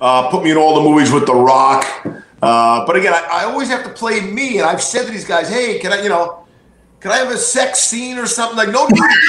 uh, 0.00 0.28
put 0.30 0.42
me 0.42 0.50
in 0.50 0.56
all 0.56 0.74
the 0.74 0.90
movies 0.90 1.12
with 1.12 1.26
The 1.26 1.34
Rock. 1.34 1.86
Uh, 2.42 2.84
but 2.84 2.96
again, 2.96 3.14
I, 3.14 3.28
I, 3.30 3.44
always 3.44 3.68
have 3.68 3.84
to 3.84 3.88
play 3.88 4.20
me, 4.20 4.58
and 4.58 4.66
I've 4.66 4.82
said 4.82 5.06
to 5.06 5.12
these 5.12 5.24
guys, 5.24 5.48
"Hey, 5.48 5.78
can 5.78 5.92
I, 5.92 6.02
you 6.02 6.08
know, 6.08 6.41
can 7.02 7.10
I 7.10 7.16
have 7.16 7.30
a 7.30 7.36
sex 7.36 7.80
scene 7.80 8.16
or 8.16 8.26
something?" 8.26 8.56
Like, 8.56 8.70
no, 8.70 8.86
nudity. 8.86 9.28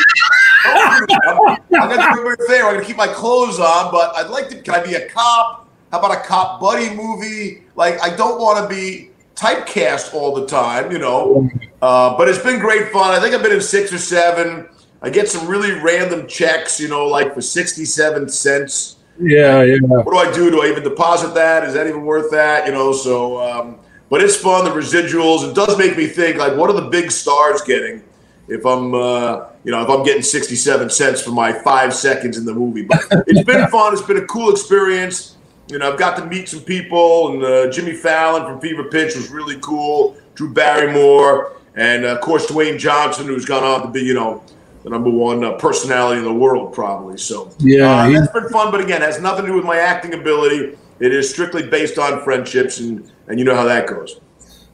I'm, 0.65 1.05
I'm 1.09 1.89
gonna 1.89 2.15
be 2.15 2.21
very 2.23 2.37
fair. 2.47 2.67
I'm 2.67 2.75
gonna 2.75 2.85
keep 2.85 2.95
my 2.95 3.07
clothes 3.07 3.59
on, 3.59 3.91
but 3.91 4.15
I'd 4.15 4.29
like 4.29 4.47
to. 4.49 4.61
Can 4.61 4.75
I 4.75 4.83
be 4.83 4.93
a 4.93 5.09
cop? 5.09 5.67
How 5.91 5.99
about 5.99 6.11
a 6.11 6.21
cop 6.21 6.61
buddy 6.61 6.89
movie? 6.89 7.63
Like, 7.75 8.01
I 8.01 8.15
don't 8.15 8.39
want 8.39 8.63
to 8.63 8.73
be 8.73 9.09
typecast 9.35 10.13
all 10.13 10.33
the 10.33 10.45
time, 10.45 10.91
you 10.91 10.99
know. 10.99 11.49
Uh, 11.81 12.15
but 12.15 12.29
it's 12.29 12.39
been 12.39 12.59
great 12.59 12.91
fun. 12.91 13.13
I 13.13 13.19
think 13.19 13.35
I've 13.35 13.43
been 13.43 13.51
in 13.51 13.61
six 13.61 13.91
or 13.91 13.97
seven. 13.97 14.69
I 15.01 15.09
get 15.09 15.27
some 15.27 15.47
really 15.47 15.71
random 15.81 16.27
checks, 16.27 16.79
you 16.79 16.87
know, 16.87 17.07
like 17.07 17.33
for 17.33 17.41
sixty-seven 17.41 18.29
cents. 18.29 18.97
Yeah, 19.19 19.61
yeah. 19.63 19.77
What 19.81 20.13
do 20.13 20.17
I 20.17 20.31
do? 20.31 20.49
Do 20.49 20.63
I 20.63 20.67
even 20.67 20.83
deposit 20.83 21.33
that? 21.33 21.65
Is 21.65 21.73
that 21.73 21.87
even 21.87 22.05
worth 22.05 22.31
that? 22.31 22.67
You 22.67 22.71
know, 22.71 22.93
so. 22.93 23.41
Um, 23.41 23.79
but 24.13 24.21
it's 24.21 24.37
fun. 24.37 24.63
The 24.63 24.69
residuals. 24.69 25.49
It 25.49 25.55
does 25.55 25.75
make 25.75 25.97
me 25.97 26.05
think, 26.05 26.37
like, 26.37 26.55
what 26.55 26.69
are 26.69 26.79
the 26.79 26.87
big 26.87 27.09
stars 27.09 27.63
getting? 27.63 28.03
If 28.47 28.63
I'm, 28.63 28.93
uh, 28.93 29.47
you 29.63 29.71
know, 29.71 29.81
if 29.81 29.89
I'm 29.89 30.03
getting 30.03 30.21
sixty-seven 30.21 30.91
cents 30.91 31.19
for 31.19 31.31
my 31.31 31.51
five 31.51 31.95
seconds 31.95 32.37
in 32.37 32.45
the 32.45 32.53
movie, 32.53 32.83
but 32.83 32.99
it's 33.25 33.43
been 33.43 33.67
fun. 33.69 33.91
It's 33.91 34.03
been 34.03 34.17
a 34.17 34.25
cool 34.27 34.51
experience. 34.51 35.37
You 35.67 35.79
know, 35.79 35.91
I've 35.91 35.97
got 35.97 36.15
to 36.17 36.27
meet 36.27 36.47
some 36.47 36.59
people, 36.59 37.33
and 37.33 37.43
uh, 37.43 37.71
Jimmy 37.71 37.93
Fallon 37.93 38.45
from 38.45 38.61
Fever 38.61 38.83
Pitch 38.83 39.15
was 39.15 39.31
really 39.31 39.57
cool. 39.61 40.15
Drew 40.35 40.53
Barrymore, 40.53 41.57
and 41.73 42.05
uh, 42.05 42.09
of 42.09 42.21
course 42.21 42.45
Dwayne 42.45 42.77
Johnson, 42.77 43.25
who's 43.25 43.45
gone 43.45 43.63
on 43.63 43.81
to 43.81 43.87
be, 43.87 44.01
you 44.01 44.13
know, 44.13 44.43
the 44.83 44.91
number 44.91 45.09
one 45.09 45.43
uh, 45.43 45.53
personality 45.53 46.19
in 46.19 46.23
the 46.23 46.31
world, 46.31 46.71
probably. 46.71 47.17
So 47.17 47.51
yeah, 47.57 48.03
uh, 48.03 48.11
that's 48.11 48.31
been 48.31 48.49
fun. 48.49 48.69
But 48.69 48.81
again, 48.81 49.01
has 49.01 49.19
nothing 49.19 49.45
to 49.45 49.51
do 49.53 49.55
with 49.55 49.65
my 49.65 49.77
acting 49.77 50.13
ability. 50.13 50.77
It 50.99 51.13
is 51.13 51.29
strictly 51.29 51.67
based 51.67 51.97
on 51.97 52.23
friendships, 52.23 52.79
and 52.79 53.11
and 53.27 53.39
you 53.39 53.45
know 53.45 53.55
how 53.55 53.65
that 53.65 53.87
goes. 53.87 54.19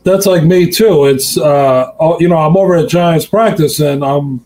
That's 0.03 0.25
like 0.25 0.43
me 0.43 0.69
too. 0.69 1.05
It's 1.05 1.37
uh, 1.37 1.91
oh, 1.99 2.19
you 2.19 2.27
know, 2.27 2.37
I'm 2.37 2.57
over 2.57 2.75
at 2.75 2.89
Giants 2.89 3.25
practice, 3.25 3.79
and 3.79 4.03
I'm 4.03 4.45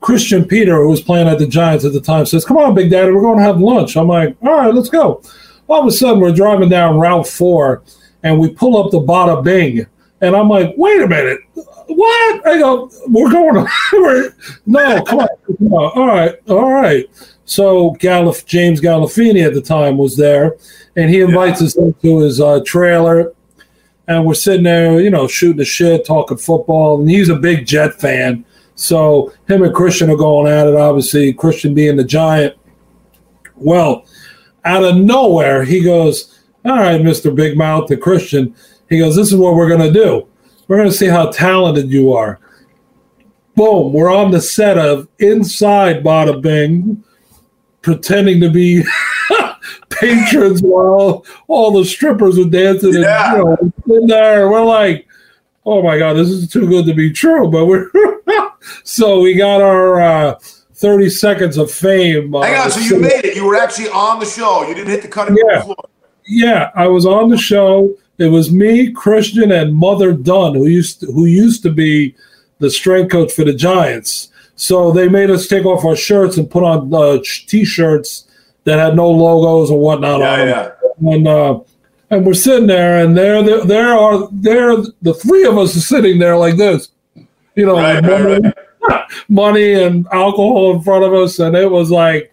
Christian 0.00 0.44
Peter, 0.44 0.76
who 0.76 0.88
was 0.88 1.00
playing 1.00 1.28
at 1.28 1.38
the 1.38 1.46
Giants 1.46 1.84
at 1.84 1.92
the 1.92 2.00
time, 2.00 2.26
says, 2.26 2.44
"Come 2.44 2.56
on, 2.56 2.74
Big 2.74 2.90
Daddy, 2.90 3.12
we're 3.12 3.22
going 3.22 3.38
to 3.38 3.44
have 3.44 3.60
lunch." 3.60 3.96
I'm 3.96 4.08
like, 4.08 4.36
"All 4.42 4.54
right, 4.54 4.74
let's 4.74 4.88
go." 4.88 5.22
All 5.68 5.80
of 5.80 5.86
a 5.86 5.90
sudden, 5.90 6.20
we're 6.20 6.32
driving 6.32 6.68
down 6.68 6.98
Route 6.98 7.26
Four, 7.26 7.82
and 8.22 8.38
we 8.38 8.50
pull 8.50 8.76
up 8.76 8.90
the 8.90 9.00
Bada 9.00 9.42
Bing, 9.42 9.86
and 10.20 10.36
I'm 10.36 10.48
like, 10.48 10.74
"Wait 10.76 11.02
a 11.02 11.08
minute, 11.08 11.40
what? 11.86 12.46
I 12.46 12.58
go, 12.58 12.90
we're 13.08 13.30
going 13.30 13.54
to, 13.90 14.34
no, 14.66 15.04
come 15.04 15.20
on. 15.20 15.28
All 15.70 16.06
right, 16.06 16.34
all 16.48 16.72
right. 16.72 17.08
So 17.44 17.96
James 18.00 18.80
Gandolfini 18.80 19.46
at 19.46 19.54
the 19.54 19.62
time 19.62 19.98
was 19.98 20.16
there, 20.16 20.56
and 20.96 21.10
he 21.10 21.20
invites 21.20 21.60
yeah. 21.60 21.66
us 21.66 21.76
into 21.76 22.18
his 22.20 22.40
uh, 22.40 22.60
trailer, 22.64 23.32
and 24.08 24.24
we're 24.24 24.34
sitting 24.34 24.64
there, 24.64 25.00
you 25.00 25.10
know, 25.10 25.26
shooting 25.26 25.58
the 25.58 25.64
shit, 25.64 26.04
talking 26.04 26.38
football, 26.38 27.00
and 27.00 27.10
he's 27.10 27.28
a 27.28 27.36
big 27.36 27.66
Jet 27.66 28.00
fan. 28.00 28.44
So 28.74 29.32
him 29.48 29.62
and 29.62 29.74
Christian 29.74 30.10
are 30.10 30.16
going 30.16 30.50
at 30.52 30.66
it. 30.66 30.74
Obviously, 30.74 31.32
Christian 31.32 31.74
being 31.74 31.96
the 31.96 32.04
giant. 32.04 32.56
Well, 33.54 34.06
out 34.64 34.84
of 34.84 34.96
nowhere, 34.96 35.64
he 35.64 35.82
goes, 35.82 36.40
"All 36.64 36.76
right, 36.76 37.02
Mister 37.02 37.30
Big 37.30 37.56
Mouth 37.56 37.88
to 37.88 37.96
Christian." 37.96 38.54
He 38.88 38.98
goes, 38.98 39.16
"This 39.16 39.28
is 39.28 39.36
what 39.36 39.54
we're 39.54 39.68
gonna 39.68 39.92
do." 39.92 40.26
We're 40.68 40.76
going 40.76 40.90
to 40.90 40.96
see 40.96 41.06
how 41.06 41.30
talented 41.30 41.90
you 41.90 42.12
are. 42.12 42.40
Boom, 43.54 43.92
we're 43.92 44.14
on 44.14 44.30
the 44.30 44.40
set 44.40 44.76
of 44.76 45.08
Inside 45.18 46.02
Bada 46.02 46.40
Bing, 46.42 47.04
pretending 47.82 48.40
to 48.40 48.50
be 48.50 48.82
patrons 50.00 50.62
while 50.62 51.24
all 51.48 51.72
the 51.72 51.84
strippers 51.84 52.38
were 52.38 52.44
dancing 52.44 52.94
yeah. 52.94 53.34
and 53.34 53.38
you 53.38 53.72
know, 53.86 53.96
in 53.96 54.06
there. 54.06 54.50
We're 54.50 54.64
like, 54.64 55.06
oh 55.64 55.82
my 55.82 55.98
God, 55.98 56.14
this 56.14 56.28
is 56.28 56.48
too 56.48 56.68
good 56.68 56.86
to 56.86 56.94
be 56.94 57.12
true. 57.12 57.48
But 57.50 57.66
we're 57.66 57.90
so 58.84 59.20
we 59.20 59.34
got 59.34 59.60
our 59.60 60.00
uh, 60.00 60.38
30 60.74 61.10
seconds 61.10 61.56
of 61.56 61.70
fame. 61.70 62.34
Uh, 62.34 62.42
Hang 62.42 62.60
on, 62.60 62.70
so 62.70 62.80
you 62.80 63.00
made 63.00 63.24
it. 63.24 63.36
You 63.36 63.46
were 63.46 63.56
actually 63.56 63.88
on 63.88 64.18
the 64.18 64.26
show. 64.26 64.66
You 64.68 64.74
didn't 64.74 64.90
hit 64.90 65.02
the 65.02 65.08
cutting 65.08 65.36
yeah. 65.48 65.62
floor. 65.62 65.76
Yeah, 66.26 66.70
I 66.74 66.88
was 66.88 67.06
on 67.06 67.28
the 67.28 67.38
show. 67.38 67.94
It 68.18 68.28
was 68.28 68.50
me, 68.50 68.92
Christian, 68.92 69.52
and 69.52 69.74
Mother 69.74 70.12
Dunn, 70.12 70.54
who 70.54 70.66
used 70.66 71.00
to, 71.00 71.06
who 71.06 71.26
used 71.26 71.62
to 71.62 71.70
be 71.70 72.14
the 72.58 72.70
strength 72.70 73.12
coach 73.12 73.32
for 73.32 73.44
the 73.44 73.52
Giants. 73.52 74.30
So 74.56 74.90
they 74.90 75.08
made 75.08 75.30
us 75.30 75.46
take 75.46 75.66
off 75.66 75.84
our 75.84 75.96
shirts 75.96 76.38
and 76.38 76.50
put 76.50 76.64
on 76.64 76.92
uh, 76.92 77.18
t-shirts 77.22 78.25
that 78.66 78.78
had 78.78 78.94
no 78.94 79.10
logos 79.10 79.70
or 79.70 79.80
whatnot 79.80 80.20
yeah, 80.20 80.32
on 80.32 80.38
yeah. 80.48 80.62
them. 80.62 80.72
And 81.08 81.28
uh, 81.28 81.60
and 82.10 82.26
we're 82.26 82.34
sitting 82.34 82.66
there, 82.66 83.02
and 83.02 83.16
there 83.16 83.64
there 83.64 83.94
are 83.94 84.28
there 84.30 84.76
the 85.00 85.14
three 85.14 85.46
of 85.46 85.56
us 85.56 85.76
are 85.76 85.80
sitting 85.80 86.18
there 86.18 86.36
like 86.36 86.56
this, 86.56 86.88
you 87.54 87.64
know, 87.64 87.76
right, 87.76 88.02
money, 88.04 88.24
right, 88.24 88.54
right. 88.88 89.04
money 89.28 89.72
and 89.72 90.06
alcohol 90.12 90.76
in 90.76 90.82
front 90.82 91.04
of 91.04 91.14
us, 91.14 91.38
and 91.38 91.56
it 91.56 91.70
was 91.70 91.90
like 91.90 92.30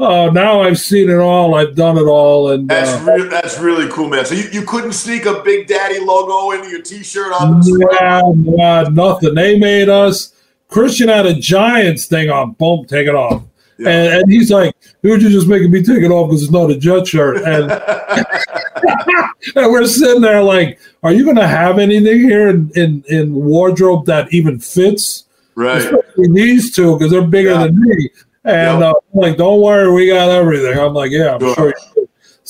oh, 0.00 0.30
now 0.30 0.62
I've 0.62 0.78
seen 0.78 1.10
it 1.10 1.18
all. 1.18 1.54
I've 1.54 1.76
done 1.76 1.96
it 1.98 2.06
all, 2.06 2.50
and 2.50 2.68
that's 2.68 2.90
uh, 2.90 3.12
re- 3.12 3.28
that's 3.28 3.58
really 3.58 3.88
cool, 3.90 4.08
man. 4.08 4.24
So 4.24 4.34
you, 4.34 4.48
you 4.50 4.62
couldn't 4.62 4.92
sneak 4.92 5.26
a 5.26 5.42
Big 5.42 5.66
Daddy 5.66 6.00
logo 6.00 6.56
into 6.56 6.70
your 6.70 6.82
T-shirt 6.82 7.32
on 7.32 7.60
the 7.60 7.88
yeah, 8.00 8.22
yeah, 8.56 8.88
nothing. 8.90 9.34
They 9.34 9.58
made 9.58 9.88
us. 9.88 10.34
Christian 10.68 11.08
had 11.08 11.26
a 11.26 11.34
Giants 11.34 12.06
thing 12.06 12.30
on. 12.30 12.52
Boom, 12.52 12.86
take 12.86 13.06
it 13.06 13.14
off. 13.14 13.42
Yeah. 13.80 13.88
And, 13.88 14.14
and, 14.20 14.32
he's 14.32 14.50
like, 14.50 14.76
"Who'd 15.02 15.22
you 15.22 15.30
just 15.30 15.48
making 15.48 15.70
me 15.70 15.82
take 15.82 16.02
it 16.02 16.10
off 16.10 16.28
because 16.28 16.42
it's 16.42 16.52
not 16.52 16.70
a 16.70 16.76
Jet 16.76 17.06
shirt?" 17.06 17.38
And, 17.38 17.70
and 19.56 19.72
we're 19.72 19.86
sitting 19.86 20.20
there 20.20 20.42
like, 20.42 20.78
"Are 21.02 21.12
you 21.12 21.24
going 21.24 21.36
to 21.36 21.48
have 21.48 21.78
anything 21.78 22.20
here 22.20 22.48
in, 22.48 22.70
in, 22.76 23.04
in 23.08 23.34
wardrobe 23.34 24.06
that 24.06 24.32
even 24.32 24.60
fits?" 24.60 25.24
Right. 25.54 25.78
Especially 25.78 26.32
these 26.32 26.74
two 26.74 26.96
because 26.96 27.10
they're 27.10 27.22
bigger 27.26 27.52
yeah. 27.52 27.66
than 27.66 27.80
me. 27.80 28.10
And 28.44 28.80
yep. 28.80 28.94
uh, 28.94 28.94
I'm 29.14 29.20
like, 29.20 29.36
don't 29.36 29.60
worry, 29.60 29.92
we 29.92 30.08
got 30.08 30.30
everything. 30.30 30.78
I'm 30.78 30.94
like, 30.94 31.10
yeah, 31.10 31.34
I'm 31.34 31.40
sure. 31.40 31.54
sure 31.54 31.74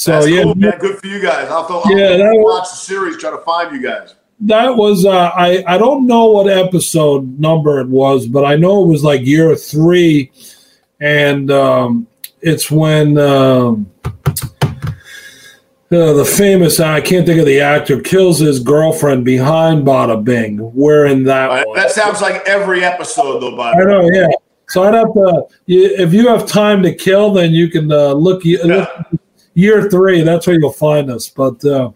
so 0.00 0.12
That's 0.12 0.28
yeah, 0.28 0.42
cool, 0.44 0.54
man. 0.54 0.78
good 0.78 0.98
for 0.98 1.06
you 1.06 1.20
guys. 1.20 1.48
I'll, 1.50 1.66
I'll 1.68 1.82
yeah, 1.94 2.16
that 2.16 2.32
watch 2.32 2.62
was, 2.62 2.70
the 2.70 2.76
series, 2.76 3.18
try 3.18 3.30
to 3.30 3.38
find 3.38 3.74
you 3.74 3.82
guys. 3.82 4.14
That 4.40 4.74
was 4.74 5.04
uh, 5.04 5.10
I 5.10 5.62
I 5.66 5.76
don't 5.76 6.06
know 6.06 6.24
what 6.26 6.48
episode 6.48 7.38
number 7.38 7.80
it 7.80 7.88
was, 7.88 8.26
but 8.26 8.46
I 8.46 8.56
know 8.56 8.82
it 8.82 8.86
was 8.86 9.04
like 9.04 9.26
year 9.26 9.54
three, 9.54 10.32
and 11.00 11.50
um, 11.50 12.06
it's 12.40 12.70
when. 12.70 13.18
Um, 13.18 13.90
uh, 15.92 16.12
the 16.12 16.24
famous, 16.24 16.78
I 16.78 17.00
can't 17.00 17.26
think 17.26 17.40
of 17.40 17.46
the 17.46 17.60
actor, 17.60 18.00
kills 18.00 18.38
his 18.38 18.60
girlfriend 18.60 19.24
behind 19.24 19.84
Bada 19.84 20.22
Bing. 20.22 20.72
We're 20.72 21.06
in 21.06 21.24
that 21.24 21.50
uh, 21.50 21.64
That 21.74 21.90
sounds 21.90 22.20
like 22.20 22.46
every 22.46 22.84
episode, 22.84 23.40
though, 23.40 23.56
Bada 23.56 23.74
I 23.74 23.84
know, 23.84 24.08
yeah. 24.12 24.28
So 24.68 24.84
I'd 24.84 24.94
have 24.94 25.12
to, 25.14 25.48
if 25.66 26.14
you 26.14 26.28
have 26.28 26.46
time 26.46 26.84
to 26.84 26.94
kill, 26.94 27.32
then 27.32 27.50
you 27.50 27.68
can 27.68 27.90
uh, 27.90 28.12
look, 28.12 28.44
yeah. 28.44 28.86
year 29.54 29.90
three. 29.90 30.22
That's 30.22 30.46
where 30.46 30.56
you'll 30.60 30.72
find 30.72 31.10
us. 31.10 31.28
But 31.28 31.64
uh, 31.64 31.90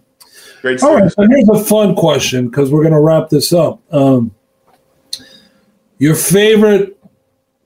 Great 0.60 0.82
all 0.82 0.96
right, 0.96 1.12
so 1.12 1.22
here's 1.28 1.48
a 1.50 1.62
fun 1.62 1.94
question 1.94 2.48
because 2.48 2.72
we're 2.72 2.82
going 2.82 2.94
to 2.94 3.00
wrap 3.00 3.28
this 3.28 3.52
up. 3.52 3.80
Um, 3.94 4.34
your 5.98 6.16
favorite 6.16 6.93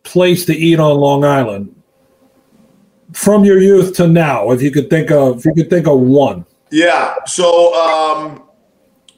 place 0.08 0.44
to 0.46 0.54
eat 0.54 0.80
on 0.80 0.96
Long 0.96 1.24
Island 1.24 1.74
from 3.12 3.44
your 3.44 3.60
youth 3.60 3.94
to 3.96 4.06
now, 4.06 4.50
if 4.50 4.62
you 4.62 4.70
could 4.70 4.90
think 4.90 5.10
of, 5.10 5.38
if 5.38 5.44
you 5.44 5.54
could 5.54 5.70
think 5.70 5.86
of 5.86 6.00
one. 6.00 6.44
Yeah. 6.70 7.14
So 7.26 7.74
um, 7.74 8.42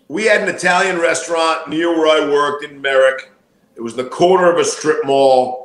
we 0.08 0.24
had 0.24 0.42
an 0.42 0.54
Italian 0.54 0.98
restaurant 0.98 1.68
near 1.68 1.90
where 1.96 2.22
I 2.22 2.28
worked 2.28 2.64
in 2.64 2.80
Merrick. 2.80 3.30
It 3.76 3.80
was 3.80 3.94
the 3.94 4.04
corner 4.04 4.50
of 4.50 4.58
a 4.58 4.64
strip 4.64 5.04
mall 5.04 5.60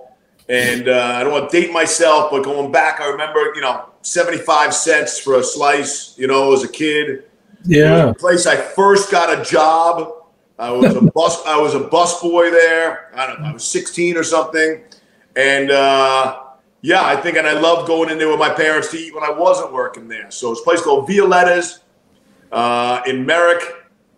and 0.48 0.88
uh, 0.88 1.14
I 1.16 1.24
don't 1.24 1.32
want 1.32 1.50
to 1.50 1.62
date 1.62 1.74
myself, 1.74 2.30
but 2.30 2.44
going 2.44 2.72
back, 2.72 3.02
I 3.02 3.08
remember, 3.08 3.54
you 3.56 3.62
know, 3.62 3.90
75 4.02 4.74
cents 4.74 5.20
for 5.20 5.40
a 5.40 5.44
slice, 5.44 6.16
you 6.18 6.28
know, 6.28 6.54
as 6.54 6.64
a 6.64 6.68
kid. 6.68 7.24
Yeah. 7.64 8.14
place 8.14 8.46
I 8.46 8.56
first 8.56 9.10
got 9.10 9.40
a 9.40 9.44
job. 9.44 10.12
I 10.60 10.72
was 10.72 10.96
a 10.96 11.02
bus 11.16 11.44
I 11.46 11.58
was 11.58 11.74
a 11.74 11.80
bus 11.80 12.22
boy 12.22 12.52
there. 12.52 13.10
I 13.16 13.26
don't 13.26 13.42
know, 13.42 13.48
I 13.48 13.54
was 13.54 13.66
16 13.66 14.18
or 14.18 14.24
something. 14.24 14.84
And 15.36 15.72
uh, 15.72 16.42
yeah, 16.82 17.04
I 17.04 17.16
think 17.16 17.38
and 17.38 17.48
I 17.48 17.54
loved 17.54 17.88
going 17.88 18.10
in 18.10 18.18
there 18.18 18.30
with 18.30 18.40
my 18.40 18.50
parents 18.50 18.92
to 18.92 18.98
eat 18.98 19.14
when 19.14 19.24
I 19.24 19.32
wasn't 19.32 19.74
working 19.74 20.08
there. 20.08 20.32
So 20.32 20.52
it's 20.52 20.62
a 20.62 20.64
place 20.64 20.82
called 20.82 21.08
Violetta's 21.08 21.80
uh, 22.52 23.02
in 23.06 23.26
Merrick. 23.26 23.64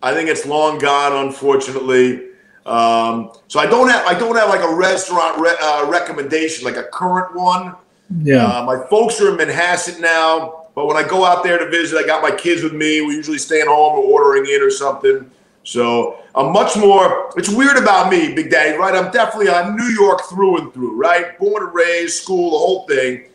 I 0.02 0.14
think 0.14 0.28
it's 0.28 0.46
long 0.46 0.78
gone, 0.78 1.26
unfortunately. 1.26 2.28
Um, 2.66 3.32
so 3.48 3.58
I 3.58 3.66
don't 3.66 3.88
have 3.88 4.06
I 4.06 4.18
don't 4.18 4.36
have 4.36 4.50
like 4.50 4.62
a 4.62 4.74
restaurant 4.74 5.40
re- 5.40 5.56
uh, 5.60 5.86
recommendation, 5.88 6.64
like 6.64 6.76
a 6.76 6.84
current 6.84 7.34
one. 7.34 7.74
Yeah. 8.22 8.44
Uh, 8.44 8.64
my 8.64 8.86
folks 8.88 9.20
are 9.20 9.30
in 9.30 9.36
Manhasset 9.36 10.00
now, 10.00 10.66
but 10.74 10.86
when 10.86 10.96
I 10.96 11.02
go 11.02 11.24
out 11.24 11.42
there 11.42 11.58
to 11.58 11.68
visit, 11.70 11.98
I 11.98 12.06
got 12.06 12.22
my 12.22 12.30
kids 12.30 12.62
with 12.62 12.74
me. 12.74 13.00
We 13.00 13.14
usually 13.14 13.38
stay 13.38 13.60
at 13.60 13.66
home 13.66 13.98
or 13.98 14.04
ordering 14.04 14.46
in 14.52 14.62
or 14.62 14.70
something. 14.70 15.30
So 15.68 16.24
I'm 16.34 16.50
much 16.50 16.78
more. 16.78 17.30
It's 17.36 17.50
weird 17.50 17.76
about 17.76 18.10
me, 18.10 18.32
Big 18.32 18.50
Daddy, 18.50 18.78
right? 18.78 18.94
I'm 18.94 19.12
definitely 19.12 19.50
I'm 19.50 19.76
New 19.76 19.90
York 20.00 20.22
through 20.24 20.56
and 20.56 20.72
through, 20.72 20.96
right? 20.96 21.38
Born 21.38 21.62
and 21.62 21.74
raised, 21.74 22.22
school, 22.22 22.52
the 22.52 22.56
whole 22.56 22.86
thing. 22.86 23.26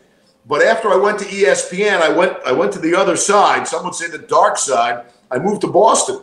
But 0.44 0.60
after 0.60 0.88
I 0.88 0.96
went 0.96 1.20
to 1.20 1.26
ESPN, 1.26 2.02
I 2.02 2.08
went 2.08 2.36
I 2.44 2.50
went 2.50 2.72
to 2.72 2.80
the 2.80 2.92
other 2.92 3.14
side. 3.14 3.68
Some 3.68 3.84
would 3.84 3.94
say 3.94 4.08
the 4.08 4.18
dark 4.18 4.58
side. 4.58 5.04
I 5.30 5.38
moved 5.38 5.60
to 5.60 5.68
Boston. 5.68 6.22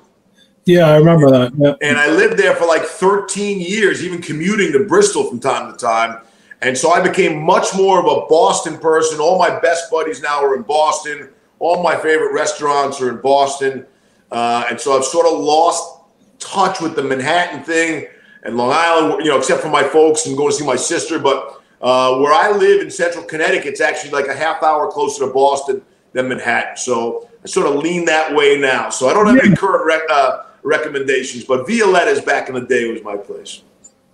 Yeah, 0.65 0.89
I 0.89 0.97
remember 0.97 1.32
that. 1.32 1.54
Yeah. 1.58 1.76
And 1.82 1.97
I 1.97 2.12
lived 2.12 2.38
there 2.38 2.56
for 2.56 2.65
like 2.65 2.84
13 2.84 3.62
years, 3.62 4.04
even 4.04 4.21
commuting 4.21 4.74
to 4.74 4.86
Bristol 4.86 5.30
from 5.30 5.39
time 5.39 5.71
to 5.71 5.78
time. 5.78 6.19
And 6.62 6.78
so 6.78 6.91
I 6.91 7.00
became 7.00 7.41
much 7.41 7.74
more 7.74 8.00
of 8.00 8.06
a 8.06 8.28
Boston 8.28 8.78
person. 8.80 9.21
All 9.21 9.39
my 9.39 9.62
best 9.62 9.89
buddies 9.89 10.21
now 10.21 10.43
are 10.43 10.58
in 10.58 10.63
Boston. 10.63 11.30
All 11.60 11.82
my 11.82 11.95
favorite 11.95 12.34
restaurants 12.34 13.00
are 13.00 13.10
in 13.10 13.21
Boston. 13.21 13.86
Uh, 14.30 14.65
and 14.69 14.80
so 14.80 14.97
I've 14.97 15.06
sort 15.06 15.26
of 15.26 15.39
lost 15.39 16.00
touch 16.41 16.82
with 16.82 16.95
the 16.95 17.04
Manhattan 17.04 17.63
thing 17.63 18.08
and 18.43 18.58
Long 18.58 18.71
Island, 18.73 19.23
you 19.23 19.32
know, 19.32 19.38
except 19.38 19.62
for 19.62 19.69
my 19.69 19.84
folks 19.84 20.25
and 20.25 20.36
going 20.36 20.51
to 20.51 20.56
see 20.56 20.65
my 20.65 20.75
sister. 20.75 21.19
But 21.19 21.62
uh, 21.82 22.17
where 22.17 22.34
I 22.34 22.51
live 22.51 22.82
in 22.82 22.91
central 22.91 23.23
Connecticut, 23.23 23.67
it's 23.67 23.82
actually 23.82 24.12
like 24.12 24.27
a 24.27 24.36
half 24.36 24.62
hour 24.63 24.91
closer 24.91 25.25
to 25.25 25.32
Boston 25.32 25.82
than 26.13 26.27
Manhattan. 26.27 26.75
So 26.77 27.30
I 27.43 27.47
sort 27.47 27.67
of 27.67 27.75
lean 27.75 28.06
that 28.06 28.36
way 28.36 28.60
now. 28.60 28.89
So 28.89 29.10
I 29.10 29.13
don't 29.13 29.27
have 29.27 29.43
any 29.43 29.56
current 29.56 29.86
rec- 29.86 30.10
uh, 30.10 30.43
recommendations, 30.63 31.45
but 31.45 31.67
Violetta's 31.67 32.21
back 32.21 32.49
in 32.49 32.56
the 32.56 32.62
day 32.62 32.91
was 32.91 33.04
my 33.04 33.15
place. 33.15 33.63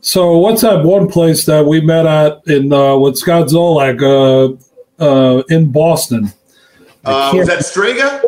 So 0.01 0.37
what's 0.37 0.61
that 0.61 0.85
one 0.85 1.09
place 1.09 1.45
that 1.45 1.65
we 1.65 1.81
met 1.81 2.05
at 2.05 2.47
in 2.47 2.71
uh, 2.71 2.97
with 2.97 3.17
Scott 3.17 3.47
Zolak 3.47 4.01
uh, 4.01 5.03
uh, 5.03 5.43
in 5.49 5.71
Boston? 5.71 6.31
Uh, 7.03 7.31
was 7.33 7.47
that 7.47 7.65
Strega? 7.65 8.21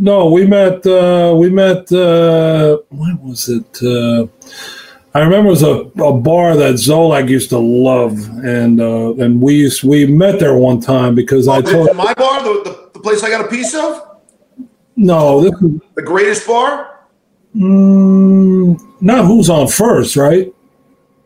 No, 0.00 0.30
we 0.30 0.46
met. 0.46 0.86
Uh, 0.86 1.34
we 1.36 1.50
met. 1.50 1.90
Uh, 1.90 2.78
when 2.90 3.18
was 3.20 3.48
it? 3.48 3.82
Uh, 3.82 4.26
I 5.14 5.20
remember 5.22 5.48
it 5.48 5.50
was 5.50 5.62
a, 5.64 5.74
a 6.04 6.12
bar 6.12 6.56
that 6.56 6.74
Zolak 6.74 7.28
used 7.28 7.50
to 7.50 7.58
love, 7.58 8.12
and 8.44 8.80
uh, 8.80 9.14
and 9.14 9.42
we 9.42 9.54
used, 9.54 9.82
we 9.82 10.06
met 10.06 10.38
there 10.38 10.54
one 10.54 10.80
time 10.80 11.14
because 11.16 11.48
Oh, 11.48 11.52
I 11.54 11.62
told 11.62 11.96
my 11.96 12.14
bar, 12.14 12.42
the, 12.44 12.62
the, 12.64 12.90
the 12.94 13.00
place 13.00 13.24
I 13.24 13.30
got 13.30 13.44
a 13.44 13.48
piece 13.48 13.74
of, 13.74 14.18
no, 14.94 15.40
this 15.42 15.52
is 15.62 15.80
the 15.96 16.02
greatest 16.02 16.46
bar. 16.46 17.00
mm, 17.56 18.78
not 19.00 19.24
who's 19.24 19.50
on 19.50 19.66
first, 19.66 20.14
right? 20.14 20.54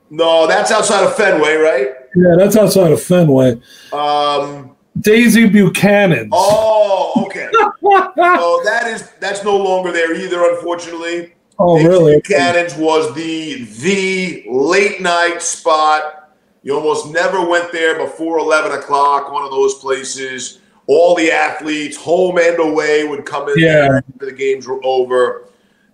No, 0.09 0.47
that's 0.47 0.71
outside 0.71 1.05
of 1.05 1.15
Fenway, 1.17 1.57
right? 1.57 1.89
Yeah, 2.15 2.35
that's 2.39 2.57
outside 2.57 2.93
of 2.93 3.03
Fenway. 3.03 3.61
Um, 3.93 4.72
Daisy 5.03 5.49
Buchanan. 5.49 6.29
oh, 6.33 7.25
okay. 7.27 7.49
oh, 7.85 8.63
that 8.65 8.87
is 8.87 9.11
that's 9.21 9.45
no 9.45 9.57
longer 9.57 9.93
there 9.93 10.15
either, 10.15 10.45
unfortunately. 10.51 11.35
Oh, 11.59 11.77
Daisy 11.77 11.89
really? 11.89 12.15
Buchanan's 12.17 12.75
was 12.77 13.15
the 13.15 13.65
the 13.83 14.45
late 14.49 15.01
night 15.01 15.43
spot. 15.43 16.31
You 16.63 16.77
almost 16.77 17.13
never 17.13 17.45
went 17.47 17.73
there 17.73 17.99
before 17.99 18.39
eleven 18.39 18.73
o'clock. 18.73 19.31
One 19.33 19.45
of 19.45 19.51
those 19.51 19.75
places. 19.75 20.59
All 20.89 21.15
the 21.15 21.31
athletes, 21.31 21.97
home 21.97 22.39
and 22.39 22.59
away, 22.59 23.05
would 23.07 23.25
come 23.25 23.49
in 23.49 23.55
Yeah. 23.57 23.73
there 23.83 23.97
after 23.99 24.27
the 24.27 24.33
games 24.33 24.67
were 24.67 24.81
over. 24.85 25.45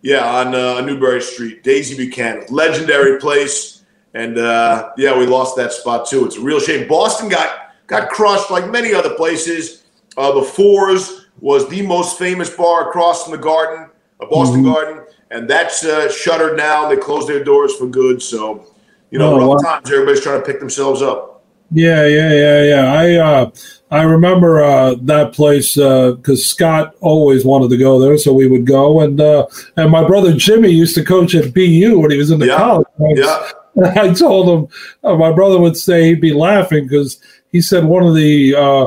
Yeah, 0.01 0.25
on 0.25 0.55
uh, 0.55 0.81
Newbury 0.81 1.21
Street, 1.21 1.63
Daisy 1.63 1.95
Buchanan, 1.95 2.45
legendary 2.49 3.19
place, 3.21 3.85
and 4.15 4.39
uh, 4.39 4.91
yeah, 4.97 5.17
we 5.17 5.27
lost 5.27 5.57
that 5.57 5.73
spot 5.73 6.09
too. 6.09 6.25
It's 6.25 6.37
a 6.37 6.41
real 6.41 6.59
shame. 6.59 6.89
Boston 6.89 7.29
got 7.29 7.68
got 7.89 8.09
crushed 8.11 8.51
like 8.53 8.71
many 8.71 8.95
other 8.95 9.15
places. 9.15 9.83
Uh, 10.17 10.33
the 10.33 10.43
Fours 10.43 11.27
was 11.41 11.69
the 11.69 11.83
most 11.83 12.19
famous 12.19 12.49
bar 12.51 12.89
across 12.89 13.25
from 13.25 13.33
the 13.33 13.39
Garden, 13.39 13.87
uh, 14.21 14.27
Boston 14.27 14.63
Mhm. 14.63 14.73
Garden, 14.75 15.01
and 15.33 15.49
that's 15.51 15.85
uh, 15.85 16.09
shuttered 16.11 16.57
now. 16.57 16.89
They 16.89 16.97
closed 16.97 17.29
their 17.29 17.43
doors 17.43 17.75
for 17.75 17.87
good. 17.87 18.23
So, 18.23 18.65
you 19.11 19.19
know, 19.19 19.33
Oh, 19.35 19.39
rough 19.39 19.63
wow. 19.65 19.73
times. 19.75 19.91
Everybody's 19.91 20.21
trying 20.21 20.41
to 20.41 20.47
pick 20.47 20.61
themselves 20.61 21.03
up. 21.03 21.43
Yeah, 21.73 22.07
yeah, 22.07 22.33
yeah, 22.33 22.63
yeah. 22.63 22.93
I 22.95 23.15
uh, 23.17 23.51
I 23.91 24.03
remember 24.03 24.63
uh, 24.63 24.95
that 25.03 25.33
place 25.35 25.75
because 25.75 26.45
Scott 26.47 26.95
always 27.01 27.45
wanted 27.45 27.69
to 27.71 27.77
go 27.77 27.99
there, 27.99 28.17
so 28.17 28.33
we 28.33 28.47
would 28.47 28.67
go. 28.67 29.01
And 29.01 29.21
uh, 29.21 29.47
and 29.77 29.91
my 29.91 30.03
brother 30.07 30.33
Jimmy 30.33 30.71
used 30.71 30.95
to 30.95 31.05
coach 31.05 31.35
at 31.35 31.53
BU 31.53 31.99
when 31.99 32.11
he 32.11 32.17
was 32.17 32.31
in 32.31 32.39
the 32.39 32.47
Yeah, 32.47 32.57
college. 32.57 32.87
ranks. 32.99 33.21
Yeah, 33.77 33.93
I 34.03 34.13
told 34.15 34.49
him 34.49 34.69
uh, 35.05 35.17
my 35.17 35.31
brother 35.31 35.59
would 35.61 35.77
say 35.77 36.05
he'd 36.05 36.23
be 36.23 36.33
laughing 36.33 36.89
because 36.89 37.21
he 37.53 37.61
said 37.61 37.85
one 37.85 38.05
of 38.05 38.15
the 38.15 38.55
uh, 38.55 38.87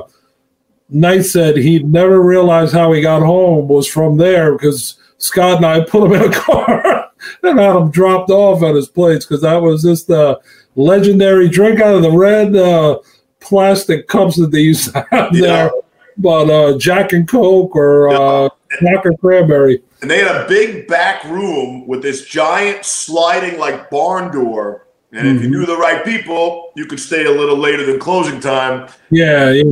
nights 0.89 1.33
that 1.33 1.57
he'd 1.57 1.85
never 1.91 2.21
realized 2.21 2.73
how 2.73 2.91
he 2.93 3.01
got 3.01 3.21
home 3.21 3.67
was 3.67 3.87
from 3.87 4.17
there 4.17 4.53
because 4.53 4.97
Scott 5.17 5.57
and 5.57 5.65
I 5.65 5.81
put 5.87 6.03
him 6.03 6.13
in 6.21 6.31
a 6.31 6.33
car 6.33 7.09
and 7.43 7.59
had 7.59 7.75
him 7.75 7.91
dropped 7.91 8.29
off 8.29 8.63
at 8.63 8.75
his 8.75 8.89
place 8.89 9.25
because 9.25 9.41
that 9.41 9.61
was 9.61 9.83
just 9.83 10.07
the 10.07 10.39
legendary 10.75 11.49
drink 11.49 11.79
out 11.81 11.95
of 11.95 12.01
the 12.01 12.11
red 12.11 12.55
uh, 12.55 12.99
plastic 13.39 14.07
cups 14.07 14.35
that 14.37 14.51
they 14.51 14.61
used 14.61 14.93
to 14.93 15.05
have 15.11 15.35
Yeah. 15.35 15.41
there. 15.47 15.71
But 16.17 16.49
uh, 16.49 16.77
Jack 16.77 17.13
and 17.13 17.27
Coke 17.27 17.75
or 17.75 18.09
uh, 18.09 18.49
Jack 18.81 19.05
and 19.05 19.19
Cranberry. 19.19 19.81
and 20.01 20.11
they 20.11 20.19
had 20.19 20.35
a 20.35 20.47
big 20.47 20.87
back 20.87 21.23
room 21.23 21.87
with 21.87 22.01
this 22.03 22.25
giant 22.25 22.85
sliding 22.85 23.57
like 23.57 23.89
barn 23.89 24.31
door. 24.31 24.85
And 25.13 25.27
if 25.27 25.43
you 25.43 25.49
knew 25.49 25.65
the 25.65 25.75
right 25.77 26.05
people, 26.05 26.71
you 26.75 26.85
could 26.85 26.99
stay 26.99 27.25
a 27.25 27.31
little 27.31 27.57
later 27.57 27.85
than 27.85 27.99
closing 27.99 28.39
time. 28.39 28.89
Yeah, 29.09 29.49
yeah, 29.51 29.63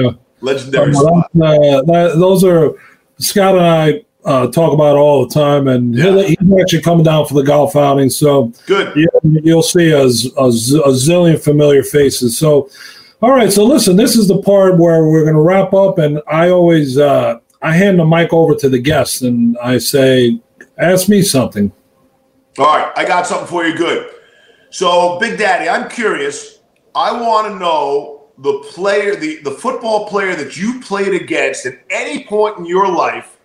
yeah. 0.00 0.10
Legendary 0.40 0.92
spot. 0.92 1.26
uh, 1.36 1.82
that, 1.82 2.14
those 2.18 2.42
are 2.44 2.74
Scott 3.18 3.56
and 3.56 3.64
I 3.64 4.04
uh, 4.24 4.48
talk 4.48 4.72
about 4.72 4.96
all 4.96 5.24
the 5.26 5.32
time, 5.32 5.68
and 5.68 5.94
Yeah. 5.94 6.22
he's 6.22 6.36
actually 6.60 6.82
coming 6.82 7.04
down 7.04 7.26
for 7.26 7.34
the 7.34 7.42
golf 7.44 7.76
outing, 7.76 8.10
so 8.10 8.52
Good. 8.66 8.94
you, 8.96 9.08
you'll 9.22 9.62
see 9.62 9.90
a 9.92 10.04
zillion 10.06 11.40
familiar 11.42 11.82
faces. 11.82 12.36
So, 12.36 12.68
all 13.22 13.30
right, 13.30 13.52
so 13.52 13.64
listen, 13.64 13.96
this 13.96 14.16
is 14.16 14.28
the 14.28 14.42
part 14.42 14.78
where 14.78 15.04
we're 15.06 15.22
going 15.22 15.34
to 15.34 15.40
wrap 15.40 15.72
up, 15.74 15.98
and 15.98 16.20
I 16.28 16.50
always 16.50 16.98
uh, 16.98 17.38
I 17.62 17.72
hand 17.72 17.98
the 17.98 18.04
mic 18.04 18.32
over 18.32 18.54
to 18.56 18.68
the 18.68 18.78
guests, 18.80 19.22
and 19.22 19.56
I 19.58 19.78
say, 19.78 20.40
ask 20.76 21.08
me 21.08 21.22
something. 21.22 21.72
All 22.58 22.66
right, 22.66 22.92
I 22.96 23.04
got 23.04 23.26
something 23.26 23.46
for 23.48 23.64
you. 23.64 23.76
Good. 23.76 24.10
So, 24.70 25.18
Big 25.18 25.38
Daddy, 25.38 25.68
I'm 25.68 25.88
curious. 25.88 26.60
I 26.94 27.20
want 27.20 27.48
to 27.48 27.58
know 27.58 28.28
the 28.38 28.64
player, 28.70 29.16
the, 29.16 29.36
the 29.42 29.50
football 29.50 30.08
player 30.08 30.34
that 30.36 30.56
you 30.56 30.80
played 30.80 31.20
against 31.20 31.66
at 31.66 31.78
any 31.90 32.24
point 32.24 32.58
in 32.58 32.64
your 32.66 32.88
life 32.90 33.38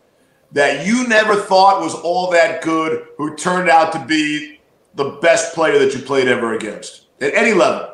that 0.51 0.85
you 0.85 1.07
never 1.07 1.35
thought 1.35 1.81
was 1.81 1.95
all 1.95 2.29
that 2.31 2.61
good, 2.61 3.07
who 3.17 3.35
turned 3.35 3.69
out 3.69 3.91
to 3.91 4.05
be 4.05 4.59
the 4.95 5.17
best 5.21 5.55
player 5.55 5.79
that 5.79 5.93
you 5.95 6.01
played 6.01 6.27
ever 6.27 6.53
against 6.53 7.07
at 7.21 7.33
any 7.33 7.53
level. 7.53 7.89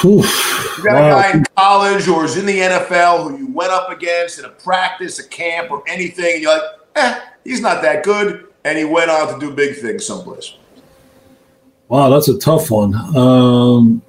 Whew. 0.00 0.22
You 0.22 0.84
got 0.84 0.94
Wow. 0.94 1.18
a 1.18 1.22
guy 1.22 1.30
in 1.32 1.44
college 1.56 2.08
or 2.08 2.24
is 2.24 2.36
in 2.36 2.46
the 2.46 2.60
NFL 2.60 3.24
who 3.28 3.38
you 3.38 3.52
went 3.52 3.70
up 3.70 3.90
against 3.90 4.38
in 4.38 4.44
a 4.44 4.50
practice, 4.50 5.18
a 5.18 5.26
camp, 5.26 5.70
or 5.70 5.82
anything, 5.86 6.34
and 6.34 6.42
you're 6.42 6.52
like, 6.52 6.62
eh, 6.96 7.20
he's 7.44 7.60
not 7.60 7.82
that 7.82 8.02
good. 8.04 8.46
And 8.64 8.78
he 8.78 8.84
went 8.84 9.10
on 9.10 9.32
to 9.32 9.40
do 9.40 9.52
big 9.54 9.76
things 9.76 10.06
someplace. 10.06 10.54
Wow, 11.88 12.10
that's 12.10 12.28
a 12.28 12.38
tough 12.38 12.70
one. 12.70 12.94
Um, 13.16 14.02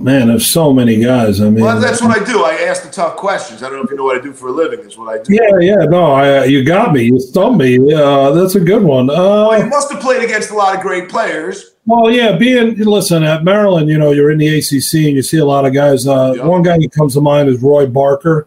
man, 0.00 0.28
there's 0.28 0.46
so 0.46 0.72
many 0.72 1.00
guys. 1.00 1.40
I 1.40 1.44
mean, 1.50 1.64
Well, 1.64 1.80
that's 1.80 2.00
what 2.02 2.20
I 2.20 2.24
do. 2.24 2.42
I 2.44 2.54
ask 2.68 2.82
the 2.82 2.90
tough 2.90 3.16
questions. 3.16 3.62
I 3.62 3.68
don't 3.68 3.78
know 3.78 3.84
if 3.84 3.90
you 3.90 3.96
know 3.96 4.04
what 4.04 4.18
I 4.18 4.20
do 4.20 4.32
for 4.32 4.48
a 4.48 4.52
living. 4.52 4.80
Is 4.80 4.98
what 4.98 5.08
I 5.20 5.22
do. 5.22 5.32
Yeah, 5.34 5.58
yeah, 5.60 5.84
no, 5.84 6.12
I, 6.12 6.44
you 6.44 6.64
got 6.64 6.92
me. 6.92 7.04
You 7.04 7.20
stumped 7.20 7.58
me. 7.58 7.92
Uh, 7.92 8.32
that's 8.32 8.56
a 8.56 8.60
good 8.60 8.82
one. 8.82 9.06
Well, 9.06 9.56
you 9.58 9.64
Uh, 9.64 9.68
must 9.68 9.92
have 9.92 10.00
played 10.00 10.22
against 10.24 10.50
a 10.50 10.54
lot 10.54 10.74
of 10.74 10.80
great 10.82 11.08
players. 11.08 11.72
well, 11.86 12.10
yeah, 12.10 12.36
being 12.36 12.76
listen 12.78 13.22
at 13.22 13.44
Maryland, 13.44 13.88
you 13.88 13.96
know, 13.98 14.10
you're 14.12 14.30
in 14.30 14.38
the 14.38 14.58
ACC 14.58 15.06
and 15.06 15.16
you 15.16 15.22
see 15.22 15.38
a 15.38 15.44
lot 15.44 15.64
of 15.66 15.72
guys. 15.72 16.06
Uh, 16.06 16.34
Yeah. 16.36 16.44
One 16.46 16.62
guy 16.62 16.78
that 16.78 16.90
comes 16.92 17.14
to 17.14 17.20
mind 17.20 17.48
is 17.48 17.62
Roy 17.62 17.86
Barker. 17.86 18.46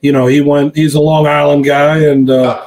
You 0.00 0.12
know, 0.12 0.26
he 0.28 0.40
went. 0.40 0.76
He's 0.76 0.94
a 0.94 1.00
Long 1.00 1.26
Island 1.26 1.64
guy, 1.64 1.98
and 2.04 2.30
uh, 2.30 2.34
Uh, 2.34 2.64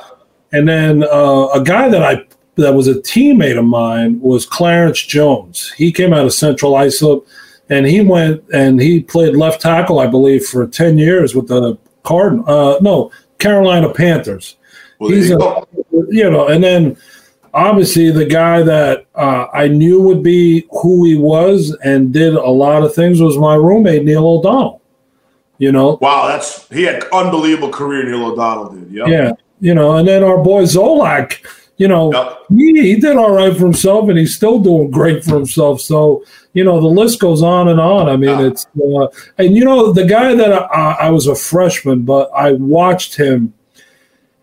and 0.51 0.67
then 0.67 1.03
uh, 1.03 1.47
a 1.55 1.63
guy 1.63 1.89
that 1.89 2.03
I 2.03 2.25
that 2.55 2.73
was 2.73 2.87
a 2.87 2.95
teammate 2.95 3.57
of 3.57 3.65
mine 3.65 4.19
was 4.21 4.45
Clarence 4.45 5.01
Jones. 5.01 5.71
He 5.77 5.91
came 5.91 6.13
out 6.13 6.25
of 6.25 6.33
Central 6.33 6.75
Islip, 6.75 7.25
and 7.69 7.85
he 7.85 8.01
went 8.01 8.43
and 8.53 8.79
he 8.81 8.99
played 9.01 9.35
left 9.35 9.61
tackle, 9.61 9.99
I 9.99 10.07
believe, 10.07 10.45
for 10.45 10.67
ten 10.67 10.97
years 10.97 11.33
with 11.35 11.47
the 11.47 11.77
Cardin. 12.03 12.43
Uh, 12.47 12.77
no, 12.81 13.11
Carolina 13.39 13.91
Panthers. 13.93 14.57
well, 14.99 15.11
He's 15.11 15.29
you 15.29 15.37
a- 15.39 15.65
You 16.09 16.29
know, 16.29 16.47
and 16.47 16.63
then 16.63 16.97
obviously 17.53 18.11
the 18.11 18.25
guy 18.25 18.61
that 18.63 19.05
uh, 19.15 19.47
I 19.53 19.67
knew 19.67 20.01
would 20.01 20.21
be 20.23 20.67
who 20.81 21.05
he 21.05 21.15
was 21.15 21.75
and 21.83 22.11
did 22.13 22.33
a 22.35 22.49
lot 22.49 22.83
of 22.83 22.93
things 22.93 23.21
was 23.21 23.37
my 23.37 23.55
roommate 23.55 24.03
Neil 24.03 24.25
O'Donnell. 24.27 24.81
You 25.59 25.71
know, 25.71 25.97
Wow, 26.01 26.27
that's 26.27 26.67
he 26.69 26.83
had 26.83 27.03
unbelievable 27.13 27.69
career. 27.69 28.03
Neil 28.09 28.25
O'Donnell 28.31 28.73
did. 28.73 28.91
Yep. 28.91 29.07
yeah, 29.07 29.31
you 29.61 29.73
know, 29.73 29.95
and 29.97 30.07
then 30.07 30.23
our 30.23 30.43
boy 30.43 30.63
Zolak, 30.63 31.37
you 31.77 31.87
know, 31.87 32.11
Yep. 32.13 32.37
he, 32.49 32.81
he 32.81 32.95
did 32.99 33.17
all 33.17 33.31
right 33.31 33.53
for 33.53 33.63
himself, 33.63 34.07
and 34.09 34.17
he's 34.17 34.35
still 34.35 34.59
doing 34.59 34.91
great 34.91 35.23
for 35.23 35.35
himself. 35.35 35.81
So 35.81 36.23
you 36.53 36.63
know, 36.63 36.79
the 36.79 36.87
list 36.87 37.19
goes 37.19 37.41
on 37.41 37.67
and 37.67 37.79
on. 37.79 38.07
I 38.07 38.15
mean, 38.15 38.39
Yeah. 38.39 38.47
it's 38.47 38.67
uh, 38.79 39.07
and 39.39 39.55
you 39.55 39.65
know, 39.65 39.91
the 39.91 40.05
guy 40.05 40.35
that 40.35 40.51
I, 40.53 40.97
I 41.01 41.09
was 41.09 41.25
a 41.27 41.35
freshman, 41.35 42.03
but 42.03 42.29
I 42.35 42.51
watched 42.53 43.15
him, 43.15 43.53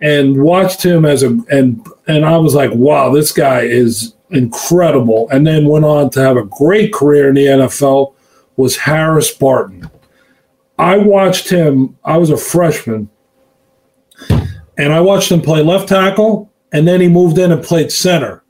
and 0.00 0.42
watched 0.42 0.82
him 0.84 1.04
as 1.04 1.22
a 1.22 1.38
and 1.50 1.86
and 2.08 2.24
I 2.24 2.36
was 2.38 2.54
like, 2.54 2.72
wow, 2.74 3.12
this 3.12 3.30
guy 3.32 3.60
is 3.60 4.14
incredible. 4.30 5.28
And 5.30 5.46
then 5.46 5.66
went 5.66 5.84
on 5.84 6.10
to 6.10 6.20
have 6.20 6.36
a 6.36 6.44
great 6.44 6.92
career 6.92 7.28
in 7.28 7.34
the 7.36 7.46
NFL. 7.46 8.14
Was 8.56 8.76
Harris 8.76 9.30
Barton. 9.32 9.88
I 10.78 10.96
watched 10.98 11.48
him. 11.48 11.96
I 12.04 12.16
was 12.18 12.30
a 12.30 12.36
freshman, 12.36 13.08
and 14.76 14.92
I 14.92 15.00
watched 15.00 15.30
him 15.30 15.40
play 15.40 15.62
left 15.62 15.88
tackle, 15.88 16.49
and 16.72 16.87
then 16.87 17.00
he 17.00 17.09
moved 17.09 17.38
in 17.38 17.52
and 17.52 17.62
played 17.62 17.90
center, 17.92 18.42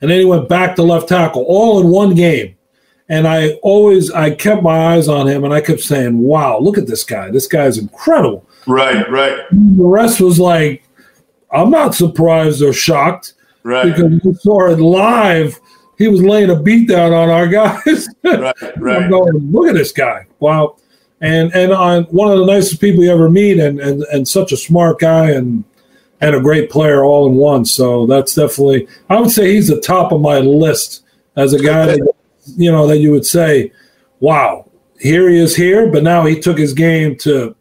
and 0.00 0.10
then 0.10 0.18
he 0.20 0.24
went 0.24 0.48
back 0.48 0.76
to 0.76 0.82
left 0.82 1.08
tackle, 1.08 1.42
all 1.48 1.80
in 1.80 1.88
one 1.88 2.14
game. 2.14 2.56
And 3.08 3.28
I 3.28 3.50
always 3.62 4.10
I 4.10 4.30
kept 4.30 4.62
my 4.62 4.94
eyes 4.94 5.08
on 5.08 5.26
him, 5.28 5.44
and 5.44 5.52
I 5.52 5.60
kept 5.60 5.80
saying, 5.80 6.18
"Wow, 6.18 6.58
look 6.58 6.78
at 6.78 6.86
this 6.86 7.04
guy! 7.04 7.30
This 7.30 7.46
guy 7.46 7.66
is 7.66 7.78
incredible." 7.78 8.46
Right, 8.66 9.08
right. 9.10 9.38
The 9.50 9.84
rest 9.84 10.22
was 10.22 10.40
like, 10.40 10.82
I'm 11.52 11.70
not 11.70 11.94
surprised 11.94 12.62
or 12.62 12.72
shocked 12.72 13.34
Right. 13.62 13.84
because 13.94 14.20
we 14.24 14.32
saw 14.34 14.70
it 14.70 14.80
live. 14.80 15.60
He 15.98 16.08
was 16.08 16.22
laying 16.22 16.48
a 16.50 16.56
beat 16.60 16.88
down 16.88 17.12
on 17.12 17.28
our 17.28 17.46
guys. 17.60 18.08
Right, 18.24 18.54
I'm 18.76 18.82
right. 18.82 19.10
going, 19.10 19.52
look 19.52 19.68
at 19.68 19.74
this 19.74 19.92
guy. 19.92 20.26
Wow. 20.40 20.76
And 21.20 21.54
and 21.54 21.72
on 21.72 22.04
one 22.04 22.32
of 22.32 22.38
the 22.38 22.46
nicest 22.46 22.80
people 22.80 23.04
you 23.04 23.10
ever 23.12 23.28
meet 23.30 23.58
and, 23.58 23.78
and 23.80 24.02
and 24.04 24.26
such 24.26 24.50
a 24.52 24.56
smart 24.56 24.98
guy 24.98 25.30
and 25.30 25.62
and 26.24 26.34
a 26.34 26.40
great 26.40 26.70
player 26.70 27.04
all 27.04 27.26
in 27.26 27.34
one. 27.34 27.64
So 27.64 28.06
that's 28.06 28.34
definitely 28.34 28.88
I 29.10 29.20
would 29.20 29.30
say 29.30 29.52
he's 29.52 29.68
the 29.68 29.80
top 29.80 30.12
of 30.12 30.20
my 30.20 30.38
list 30.38 31.04
as 31.36 31.52
a 31.52 31.62
guy 31.62 31.86
that 31.86 32.12
you 32.56 32.72
know 32.72 32.86
that 32.86 32.98
you 32.98 33.10
would 33.10 33.26
say, 33.26 33.72
Wow, 34.20 34.70
here 34.98 35.28
he 35.28 35.38
is 35.38 35.54
here, 35.54 35.90
but 35.90 36.02
now 36.02 36.24
he 36.24 36.40
took 36.40 36.58
his 36.58 36.72
game 36.72 37.16
to 37.18 37.54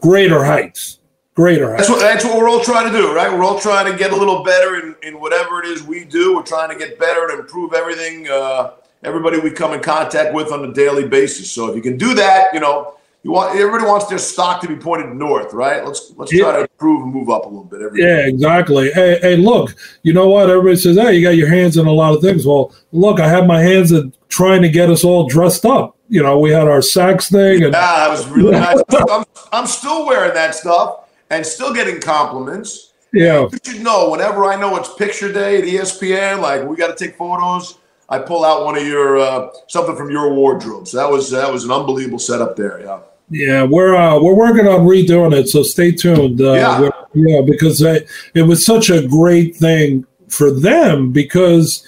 greater 0.00 0.44
heights. 0.44 0.98
Greater 1.34 1.70
heights. 1.70 1.88
That's 1.88 1.90
what 1.90 2.00
that's 2.00 2.24
what 2.24 2.38
we're 2.38 2.48
all 2.48 2.60
trying 2.60 2.92
to 2.92 2.96
do, 2.96 3.14
right? 3.14 3.32
We're 3.32 3.44
all 3.44 3.58
trying 3.58 3.90
to 3.90 3.98
get 3.98 4.12
a 4.12 4.16
little 4.16 4.44
better 4.44 4.76
in, 4.76 4.94
in 5.02 5.20
whatever 5.20 5.60
it 5.60 5.66
is 5.66 5.82
we 5.82 6.04
do. 6.04 6.36
We're 6.36 6.42
trying 6.42 6.70
to 6.70 6.76
get 6.76 6.98
better 6.98 7.28
and 7.28 7.40
improve 7.40 7.72
everything. 7.72 8.28
Uh, 8.28 8.72
everybody 9.02 9.38
we 9.38 9.50
come 9.50 9.72
in 9.72 9.80
contact 9.80 10.34
with 10.34 10.50
on 10.52 10.64
a 10.64 10.72
daily 10.72 11.06
basis. 11.08 11.50
So 11.50 11.68
if 11.68 11.76
you 11.76 11.82
can 11.82 11.96
do 11.96 12.14
that, 12.14 12.54
you 12.54 12.60
know, 12.60 12.94
you 13.24 13.32
want 13.32 13.58
everybody 13.58 13.84
wants 13.84 14.06
their 14.06 14.18
stock 14.18 14.60
to 14.60 14.68
be 14.68 14.76
pointed 14.76 15.14
north, 15.14 15.54
right? 15.54 15.82
Let's 15.82 16.12
let's 16.16 16.30
try 16.30 16.52
to 16.52 16.60
improve 16.60 17.04
and 17.04 17.12
move 17.12 17.30
up 17.30 17.46
a 17.46 17.48
little 17.48 17.64
bit. 17.64 17.80
Every 17.80 18.02
Yeah, 18.02 18.26
exactly. 18.26 18.92
Hey, 18.92 19.18
hey, 19.20 19.36
look, 19.36 19.74
you 20.02 20.12
know 20.12 20.28
what? 20.28 20.50
Everybody 20.50 20.76
says, 20.76 20.98
hey, 20.98 21.16
you 21.16 21.22
got 21.26 21.30
your 21.30 21.48
hands 21.48 21.78
in 21.78 21.86
a 21.86 21.92
lot 21.92 22.14
of 22.14 22.20
things. 22.20 22.44
Well, 22.44 22.74
look, 22.92 23.20
I 23.20 23.28
have 23.28 23.46
my 23.46 23.62
hands 23.62 23.92
in 23.92 24.12
trying 24.28 24.60
to 24.60 24.68
get 24.68 24.90
us 24.90 25.04
all 25.04 25.26
dressed 25.26 25.64
up. 25.64 25.96
You 26.10 26.22
know, 26.22 26.38
we 26.38 26.50
had 26.50 26.68
our 26.68 26.80
Saks 26.80 27.30
thing, 27.30 27.64
and 27.64 27.72
Yeah, 27.72 28.08
that 28.08 28.10
was 28.10 28.26
really 28.28 28.50
nice. 28.60 28.82
I'm, 29.10 29.24
I'm 29.52 29.66
still 29.66 30.06
wearing 30.06 30.34
that 30.34 30.54
stuff 30.54 31.08
and 31.30 31.46
still 31.46 31.72
getting 31.72 32.02
compliments. 32.02 32.92
yeah, 33.14 33.48
You 33.50 33.58
should 33.64 33.82
know 33.82 34.10
whenever 34.10 34.44
I 34.44 34.60
know 34.60 34.76
it's 34.76 34.92
picture 34.92 35.32
day 35.32 35.56
at 35.56 35.64
ESPN, 35.64 36.42
like 36.42 36.68
we 36.68 36.76
got 36.76 36.96
to 36.96 37.04
take 37.04 37.16
photos. 37.16 37.78
I 38.10 38.18
pull 38.18 38.44
out 38.44 38.66
one 38.66 38.76
of 38.76 38.86
your 38.86 39.16
uh, 39.16 39.48
something 39.68 39.96
from 39.96 40.10
your 40.10 40.34
wardrobe. 40.34 40.86
So 40.86 40.98
that 40.98 41.10
was 41.10 41.30
that 41.30 41.50
was 41.50 41.64
an 41.64 41.70
unbelievable 41.70 42.18
setup 42.18 42.54
there. 42.54 42.82
Yeah. 42.82 43.00
Yeah, 43.30 43.62
we're 43.62 43.94
uh, 43.94 44.20
we're 44.20 44.34
working 44.34 44.66
on 44.68 44.80
redoing 44.86 45.32
it, 45.34 45.48
so 45.48 45.62
stay 45.62 45.90
tuned. 45.92 46.40
Uh, 46.40 46.52
Yeah. 46.54 46.90
yeah, 47.14 47.40
because 47.40 47.78
they, 47.78 48.06
it 48.34 48.42
was 48.42 48.64
such 48.64 48.90
a 48.90 49.06
great 49.06 49.56
thing 49.56 50.04
for 50.28 50.50
them 50.50 51.10
because 51.12 51.86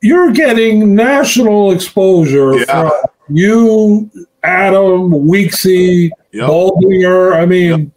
you're 0.00 0.32
getting 0.32 0.94
national 0.94 1.70
exposure 1.72 2.58
Yeah. 2.58 2.64
from 2.90 3.36
you, 3.36 4.10
Adam, 4.42 5.10
Weeksy, 5.10 6.10
Yep. 6.32 6.48
Baldinger. 6.50 7.34
I 7.36 7.46
mean, 7.46 7.92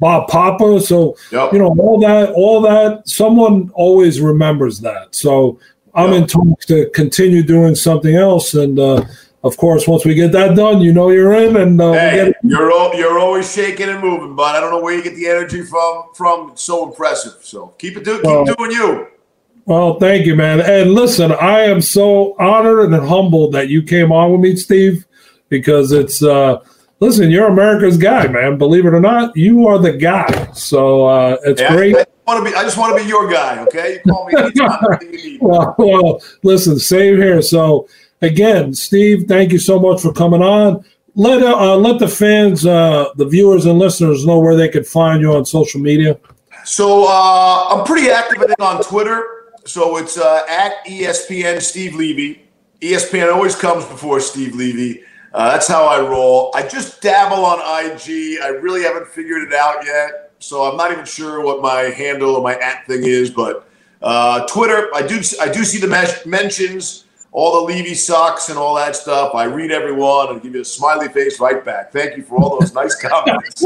Bob 0.00 0.28
Papa. 0.28 0.80
So 0.80 1.16
Yep. 1.30 1.52
you 1.52 1.58
know 1.58 1.74
all 1.78 1.98
that 2.00 2.30
all 2.32 2.60
that 2.62 3.08
someone 3.08 3.70
always 3.74 4.20
remembers 4.20 4.80
that 4.80 5.14
so 5.14 5.58
i'm 5.94 6.10
Yeah. 6.12 6.18
in 6.18 6.26
talks 6.26 6.66
to 6.66 6.88
continue 6.90 7.42
doing 7.42 7.74
something 7.76 8.16
else 8.16 8.54
and 8.54 8.78
uh, 8.80 9.04
of 9.44 9.56
course 9.56 9.88
once 9.88 10.04
we 10.04 10.14
get 10.14 10.30
that 10.32 10.54
done 10.56 10.80
you 10.80 10.92
know 10.92 11.10
you're 11.10 11.32
in 11.34 11.56
and 11.56 11.80
uh, 11.80 11.92
Hey, 11.92 12.32
you're 12.42 12.70
al- 12.72 12.94
you're 12.94 13.18
always 13.18 13.52
shaking 13.52 13.88
and 13.88 14.00
moving, 14.00 14.36
bud. 14.36 14.54
I 14.56 14.60
don't 14.60 14.70
know 14.70 14.80
where 14.80 14.94
you 14.96 15.02
get 15.02 15.16
the 15.16 15.26
energy 15.28 15.62
from. 15.62 16.04
From 16.14 16.50
it's 16.50 16.62
so 16.62 16.86
impressive. 16.88 17.34
So 17.42 17.68
keep 17.78 17.96
it 17.96 18.04
do 18.04 18.16
keep 18.16 18.24
Well- 18.24 18.44
doing 18.44 18.70
you. 18.70 19.08
well 19.66 19.98
thank 20.00 20.26
you 20.26 20.34
man 20.34 20.60
and 20.60 20.92
listen 20.92 21.30
i 21.32 21.60
am 21.60 21.80
so 21.80 22.34
honored 22.40 22.92
and 22.92 23.06
humbled 23.06 23.52
that 23.52 23.68
you 23.68 23.80
came 23.80 24.10
on 24.10 24.32
with 24.32 24.40
me 24.40 24.56
steve 24.56 25.06
because 25.50 25.92
it's 25.92 26.20
uh 26.20 26.58
listen 26.98 27.30
you're 27.30 27.46
america's 27.46 27.96
guy 27.96 28.26
man 28.26 28.58
believe 28.58 28.84
it 28.86 28.92
or 28.92 28.98
not 29.00 29.36
you 29.36 29.68
are 29.68 29.78
the 29.78 29.92
guy 29.92 30.50
so 30.52 31.06
uh 31.06 31.36
it's 31.44 31.60
Yeah, 31.60 31.76
great 31.76 31.94
I, 31.96 32.04
want 32.26 32.44
to 32.44 32.50
be. 32.50 32.56
I 32.56 32.62
just 32.64 32.76
want 32.78 32.96
to 32.96 33.02
be 33.02 33.08
your 33.08 33.28
guy. 33.30 33.60
Okay, 33.64 34.00
you 34.04 34.12
call 34.12 34.26
me 34.26 34.34
anytime 34.36 34.78
anything 35.00 35.12
you 35.12 35.30
need. 35.32 35.40
well, 35.42 35.74
well, 35.76 36.22
listen, 36.44 36.78
same 36.78 37.16
here. 37.16 37.42
So 37.42 37.88
again, 38.22 38.72
Steve, 38.74 39.26
thank 39.28 39.52
you 39.52 39.58
so 39.58 39.78
much 39.78 40.00
for 40.00 40.12
coming 40.12 40.42
on. 40.42 40.84
Let 41.14 41.42
uh, 41.42 41.76
let 41.76 41.98
the 41.98 42.08
fans, 42.08 42.64
uh, 42.64 43.10
the 43.16 43.26
viewers 43.26 43.66
and 43.66 43.78
listeners 43.78 44.24
know 44.24 44.38
where 44.38 44.56
they 44.56 44.68
could 44.68 44.86
find 44.86 45.20
you 45.20 45.34
on 45.34 45.44
social 45.44 45.80
media. 45.80 46.18
So 46.64 47.04
uh, 47.06 47.68
I'm 47.68 47.84
pretty 47.84 48.08
active 48.08 48.42
on 48.60 48.82
Twitter. 48.82 49.50
So 49.66 49.98
it's 49.98 50.16
uh, 50.16 50.44
at 50.48 50.84
ESPN 50.86 51.60
Steve 51.60 51.94
Levy. 51.94 52.48
ESPN 52.80 53.32
always 53.32 53.54
comes 53.54 53.84
before 53.84 54.20
Steve 54.20 54.54
Levy. 54.54 55.02
Uh, 55.34 55.50
that's 55.52 55.68
how 55.68 55.86
I 55.86 56.00
roll. 56.00 56.50
I 56.54 56.66
just 56.66 57.00
dabble 57.00 57.44
on 57.44 57.58
IG. 57.58 58.38
I 58.42 58.48
really 58.48 58.82
haven't 58.82 59.08
figured 59.08 59.42
it 59.42 59.54
out 59.54 59.84
yet. 59.84 60.32
So 60.38 60.64
I'm 60.64 60.76
not 60.76 60.92
even 60.92 61.04
sure 61.04 61.44
what 61.44 61.62
my 61.62 61.82
handle 61.82 62.34
or 62.36 62.42
my 62.42 62.58
at 62.58 62.86
thing 62.86 63.04
is. 63.04 63.30
But 63.30 63.68
uh, 64.02 64.46
Twitter, 64.46 64.90
I 64.94 65.02
do 65.06 65.20
I 65.40 65.50
do 65.50 65.64
see 65.64 65.78
the 65.78 65.86
mentions, 66.26 67.04
all 67.32 67.60
the 67.66 67.72
Levy 67.72 67.94
sucks 67.94 68.50
and 68.50 68.58
all 68.58 68.74
that 68.74 68.94
stuff. 68.94 69.34
I 69.34 69.44
read 69.44 69.70
everyone 69.72 70.28
and 70.28 70.42
give 70.42 70.54
you 70.54 70.60
a 70.60 70.64
smiley 70.64 71.08
face 71.08 71.40
right 71.40 71.64
back. 71.64 71.90
Thank 71.90 72.16
you 72.16 72.22
for 72.22 72.36
all 72.36 72.60
those 72.60 72.74
nice 72.80 72.94
comments. 72.94 73.64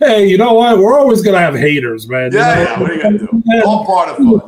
hey, 0.00 0.26
you 0.26 0.36
know 0.38 0.52
what? 0.54 0.78
We're 0.78 0.98
always 0.98 1.22
gonna 1.22 1.38
have 1.38 1.54
haters, 1.54 2.08
man. 2.08 2.32
you 2.32 2.38
Yeah, 2.38 2.54
know? 2.54 2.60
yeah. 2.62 2.80
What 2.80 2.90
are 2.90 2.94
you 2.94 3.02
gonna 3.02 3.18
do? 3.18 3.42
All 3.64 3.84
part 3.86 4.08
of 4.08 4.16
fun. 4.16 4.40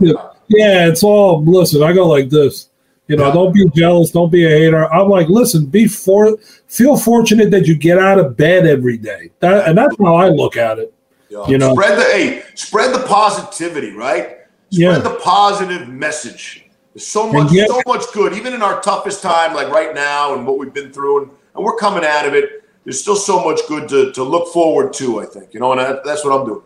Yeah, 0.48 0.88
it's 0.88 1.02
all. 1.02 1.42
Listen, 1.44 1.82
I 1.82 1.92
go 1.92 2.06
like 2.06 2.28
this. 2.28 2.68
You 3.06 3.16
know, 3.16 3.26
Yeah. 3.28 3.32
don't 3.34 3.52
be 3.54 3.68
jealous. 3.74 4.10
Don't 4.10 4.32
be 4.32 4.46
a 4.46 4.48
hater. 4.48 4.92
I'm 4.92 5.08
like, 5.08 5.28
listen, 5.28 5.66
be 5.66 5.86
for 5.86 6.36
feel 6.68 6.96
fortunate 6.96 7.50
that 7.50 7.66
you 7.66 7.76
get 7.76 7.98
out 7.98 8.18
of 8.18 8.36
bed 8.36 8.66
every 8.66 8.96
day. 8.96 9.30
That, 9.40 9.68
and 9.68 9.76
that's 9.78 9.94
how 9.98 10.16
I 10.16 10.28
look 10.28 10.56
at 10.56 10.78
it. 10.78 10.92
Yeah. 11.28 11.46
You 11.46 11.58
know. 11.58 11.72
spread 11.74 11.98
the 11.98 12.02
hey, 12.04 12.42
spread 12.54 12.94
the 12.94 13.06
positivity, 13.06 13.92
right? 13.92 14.38
Spread 14.70 14.92
Yeah. 14.92 14.98
the 14.98 15.18
positive 15.22 15.88
message. 15.88 16.63
There's 16.94 17.06
so 17.06 17.30
much, 17.32 17.50
so 17.50 17.82
much 17.86 18.04
good, 18.12 18.34
even 18.34 18.54
in 18.54 18.62
our 18.62 18.80
toughest 18.80 19.20
time, 19.20 19.52
like 19.52 19.68
right 19.68 19.94
now, 19.94 20.34
and 20.34 20.46
what 20.46 20.58
we've 20.58 20.72
been 20.72 20.92
through, 20.92 21.22
and, 21.22 21.30
and 21.56 21.64
we're 21.64 21.76
coming 21.76 22.04
out 22.04 22.26
of 22.26 22.34
it. 22.34 22.64
There's 22.84 23.00
still 23.00 23.16
so 23.16 23.44
much 23.44 23.60
good 23.66 23.88
to, 23.88 24.12
to 24.12 24.22
look 24.22 24.52
forward 24.52 24.92
to. 24.94 25.20
I 25.20 25.26
think 25.26 25.54
you 25.54 25.60
know, 25.60 25.72
and 25.72 25.80
that, 25.80 26.04
that's 26.04 26.24
what 26.24 26.38
I'm 26.38 26.46
doing. 26.46 26.62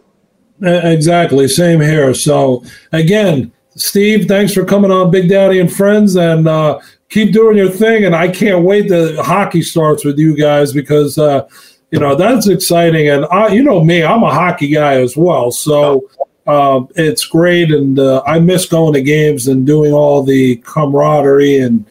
Exactly. 0.60 1.48
Same 1.48 1.80
here. 1.80 2.12
So 2.14 2.64
again, 2.92 3.52
Steve, 3.76 4.26
thanks 4.26 4.52
for 4.52 4.64
coming 4.64 4.90
on 4.90 5.10
Big 5.10 5.28
Daddy 5.28 5.60
and 5.60 5.72
Friends 5.72 6.16
and 6.16 6.48
uh, 6.48 6.80
keep 7.08 7.32
doing 7.32 7.56
your 7.56 7.70
thing. 7.70 8.04
And 8.04 8.14
I 8.14 8.28
can't 8.28 8.64
wait 8.64 8.88
that 8.88 9.22
hockey 9.24 9.62
starts 9.62 10.04
with 10.04 10.18
you 10.18 10.36
guys 10.36 10.72
because, 10.72 11.16
uh, 11.16 11.46
you 11.92 12.00
know, 12.00 12.16
that's 12.16 12.48
exciting. 12.48 13.08
And 13.08 13.24
I, 13.26 13.48
you 13.48 13.62
know 13.62 13.84
me, 13.84 14.02
I'm 14.02 14.24
a 14.24 14.34
hockey 14.34 14.68
guy 14.68 15.00
as 15.00 15.16
well. 15.16 15.52
So 15.52 16.10
um, 16.48 16.88
it's 16.96 17.24
great. 17.26 17.70
And 17.70 17.98
uh, 17.98 18.22
I 18.26 18.38
miss 18.40 18.66
going 18.66 18.94
to 18.94 19.02
games 19.02 19.46
and 19.48 19.66
doing 19.66 19.92
all 19.92 20.22
the 20.22 20.56
camaraderie 20.56 21.58
and, 21.58 21.84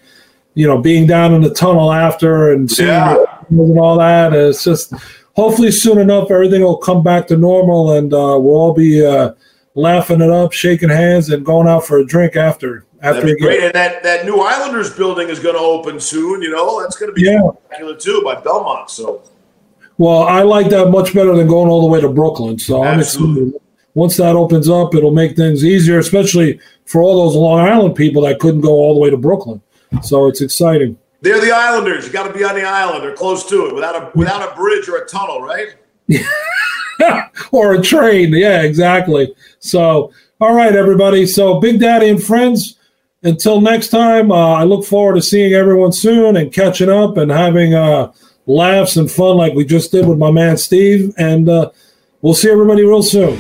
you 0.56 0.66
know, 0.68 0.80
being 0.82 1.06
down 1.08 1.34
in 1.34 1.42
the 1.42 1.54
tunnel 1.54 1.94
after 1.94 2.52
and 2.52 2.70
seeing 2.70 2.90
Yeah. 2.90 3.24
and 3.50 3.80
all 3.80 3.98
that. 4.00 4.34
It's 4.34 4.64
just 4.64 4.94
hopefully 5.36 5.72
soon 5.72 6.00
enough 6.00 6.32
everything 6.32 6.62
will 6.64 6.78
come 6.78 7.04
back 7.04 7.28
to 7.28 7.38
normal 7.38 7.92
and 7.94 8.12
uh, 8.14 8.36
we'll 8.40 8.56
all 8.56 8.74
be 8.74 9.06
uh, 9.06 9.34
laughing 9.76 10.22
it 10.22 10.30
up, 10.32 10.52
shaking 10.54 10.90
hands, 10.90 11.30
and 11.30 11.46
going 11.46 11.68
out 11.68 11.86
for 11.86 12.00
a 12.00 12.06
drink 12.06 12.36
after 12.36 12.84
after 13.04 13.22
That'd 13.22 13.38
be 13.38 13.42
great. 13.44 13.62
And 13.64 13.74
that, 13.76 14.02
that 14.02 14.26
new 14.26 14.40
Islanders 14.42 14.90
building 14.92 15.30
is 15.30 15.38
going 15.40 15.54
to 15.54 15.62
open 15.62 16.00
soon. 16.00 16.42
You 16.42 16.50
know, 16.50 16.82
that's 16.82 16.98
going 16.98 17.12
to 17.12 17.14
be 17.14 17.22
Yeah. 17.22 17.42
spectacular 17.52 17.96
too 17.96 18.22
by 18.26 18.42
Belmont. 18.42 18.90
So 18.90 19.22
Well, 20.00 20.24
I 20.24 20.42
like 20.42 20.70
that 20.72 20.88
much 20.90 21.14
better 21.14 21.36
than 21.36 21.48
going 21.48 21.70
all 21.70 21.82
the 21.82 21.88
way 21.94 22.02
to 22.02 22.10
Brooklyn. 22.10 22.58
So 22.58 22.84
I'm 22.84 23.00
Absolutely. 23.00 23.44
excited. 23.50 23.62
Once 23.98 24.16
that 24.18 24.36
opens 24.36 24.70
up, 24.70 24.94
it'll 24.94 25.10
make 25.10 25.36
things 25.36 25.66
easier, 25.66 25.98
especially 25.98 26.60
for 26.86 27.02
all 27.02 27.26
those 27.26 27.36
Long 27.36 27.60
Island 27.60 27.96
people 27.96 28.22
that 28.22 28.38
couldn't 28.40 28.62
go 28.62 28.70
all 28.70 28.94
the 28.94 29.00
way 29.00 29.10
to 29.10 29.18
Brooklyn. 29.18 29.60
So 30.04 30.28
it's 30.28 30.40
exciting. 30.40 31.00
they're 31.22 31.42
the 31.42 31.52
Islanders. 31.52 32.06
You 32.06 32.14
got 32.14 32.28
to 32.28 32.34
be 32.38 32.44
on 32.44 32.54
the 32.54 32.64
island 32.64 33.04
or 33.04 33.14
close 33.14 33.50
to 33.50 33.66
it 33.66 33.74
without 33.74 33.96
a 33.96 34.12
without 34.16 34.48
a 34.48 34.56
bridge 34.56 34.88
or 34.88 34.98
a 34.98 35.08
tunnel, 35.08 35.42
right? 35.42 35.76
or 37.52 37.74
a 37.74 37.82
train. 37.82 38.34
Yeah, 38.34 38.62
exactly. 38.62 39.34
So, 39.58 40.14
all 40.40 40.54
right, 40.54 40.76
everybody. 40.76 41.26
So, 41.26 41.60
Big 41.60 41.80
Daddy 41.80 42.10
and 42.10 42.22
friends, 42.22 42.78
until 43.24 43.62
next 43.62 43.90
time, 43.90 44.32
uh, 44.32 44.54
I 44.54 44.64
look 44.64 44.86
forward 44.86 45.16
to 45.16 45.24
seeing 45.24 45.54
everyone 45.54 45.92
soon 45.92 46.38
and 46.38 46.54
catching 46.54 46.90
up 46.90 47.18
and 47.18 47.32
having 47.32 47.74
uh, 47.74 48.12
laughs 48.46 48.96
and 48.96 49.10
fun 49.10 49.38
like 49.38 49.54
we 49.54 49.66
just 49.66 49.92
did 49.92 50.08
with 50.08 50.20
my 50.20 50.30
man 50.30 50.58
Steve. 50.58 51.16
And 51.18 51.50
uh, 51.50 51.72
We'll 52.22 52.34
see 52.34 52.50
everybody 52.50 52.84
real 52.84 53.04
soon. 53.04 53.40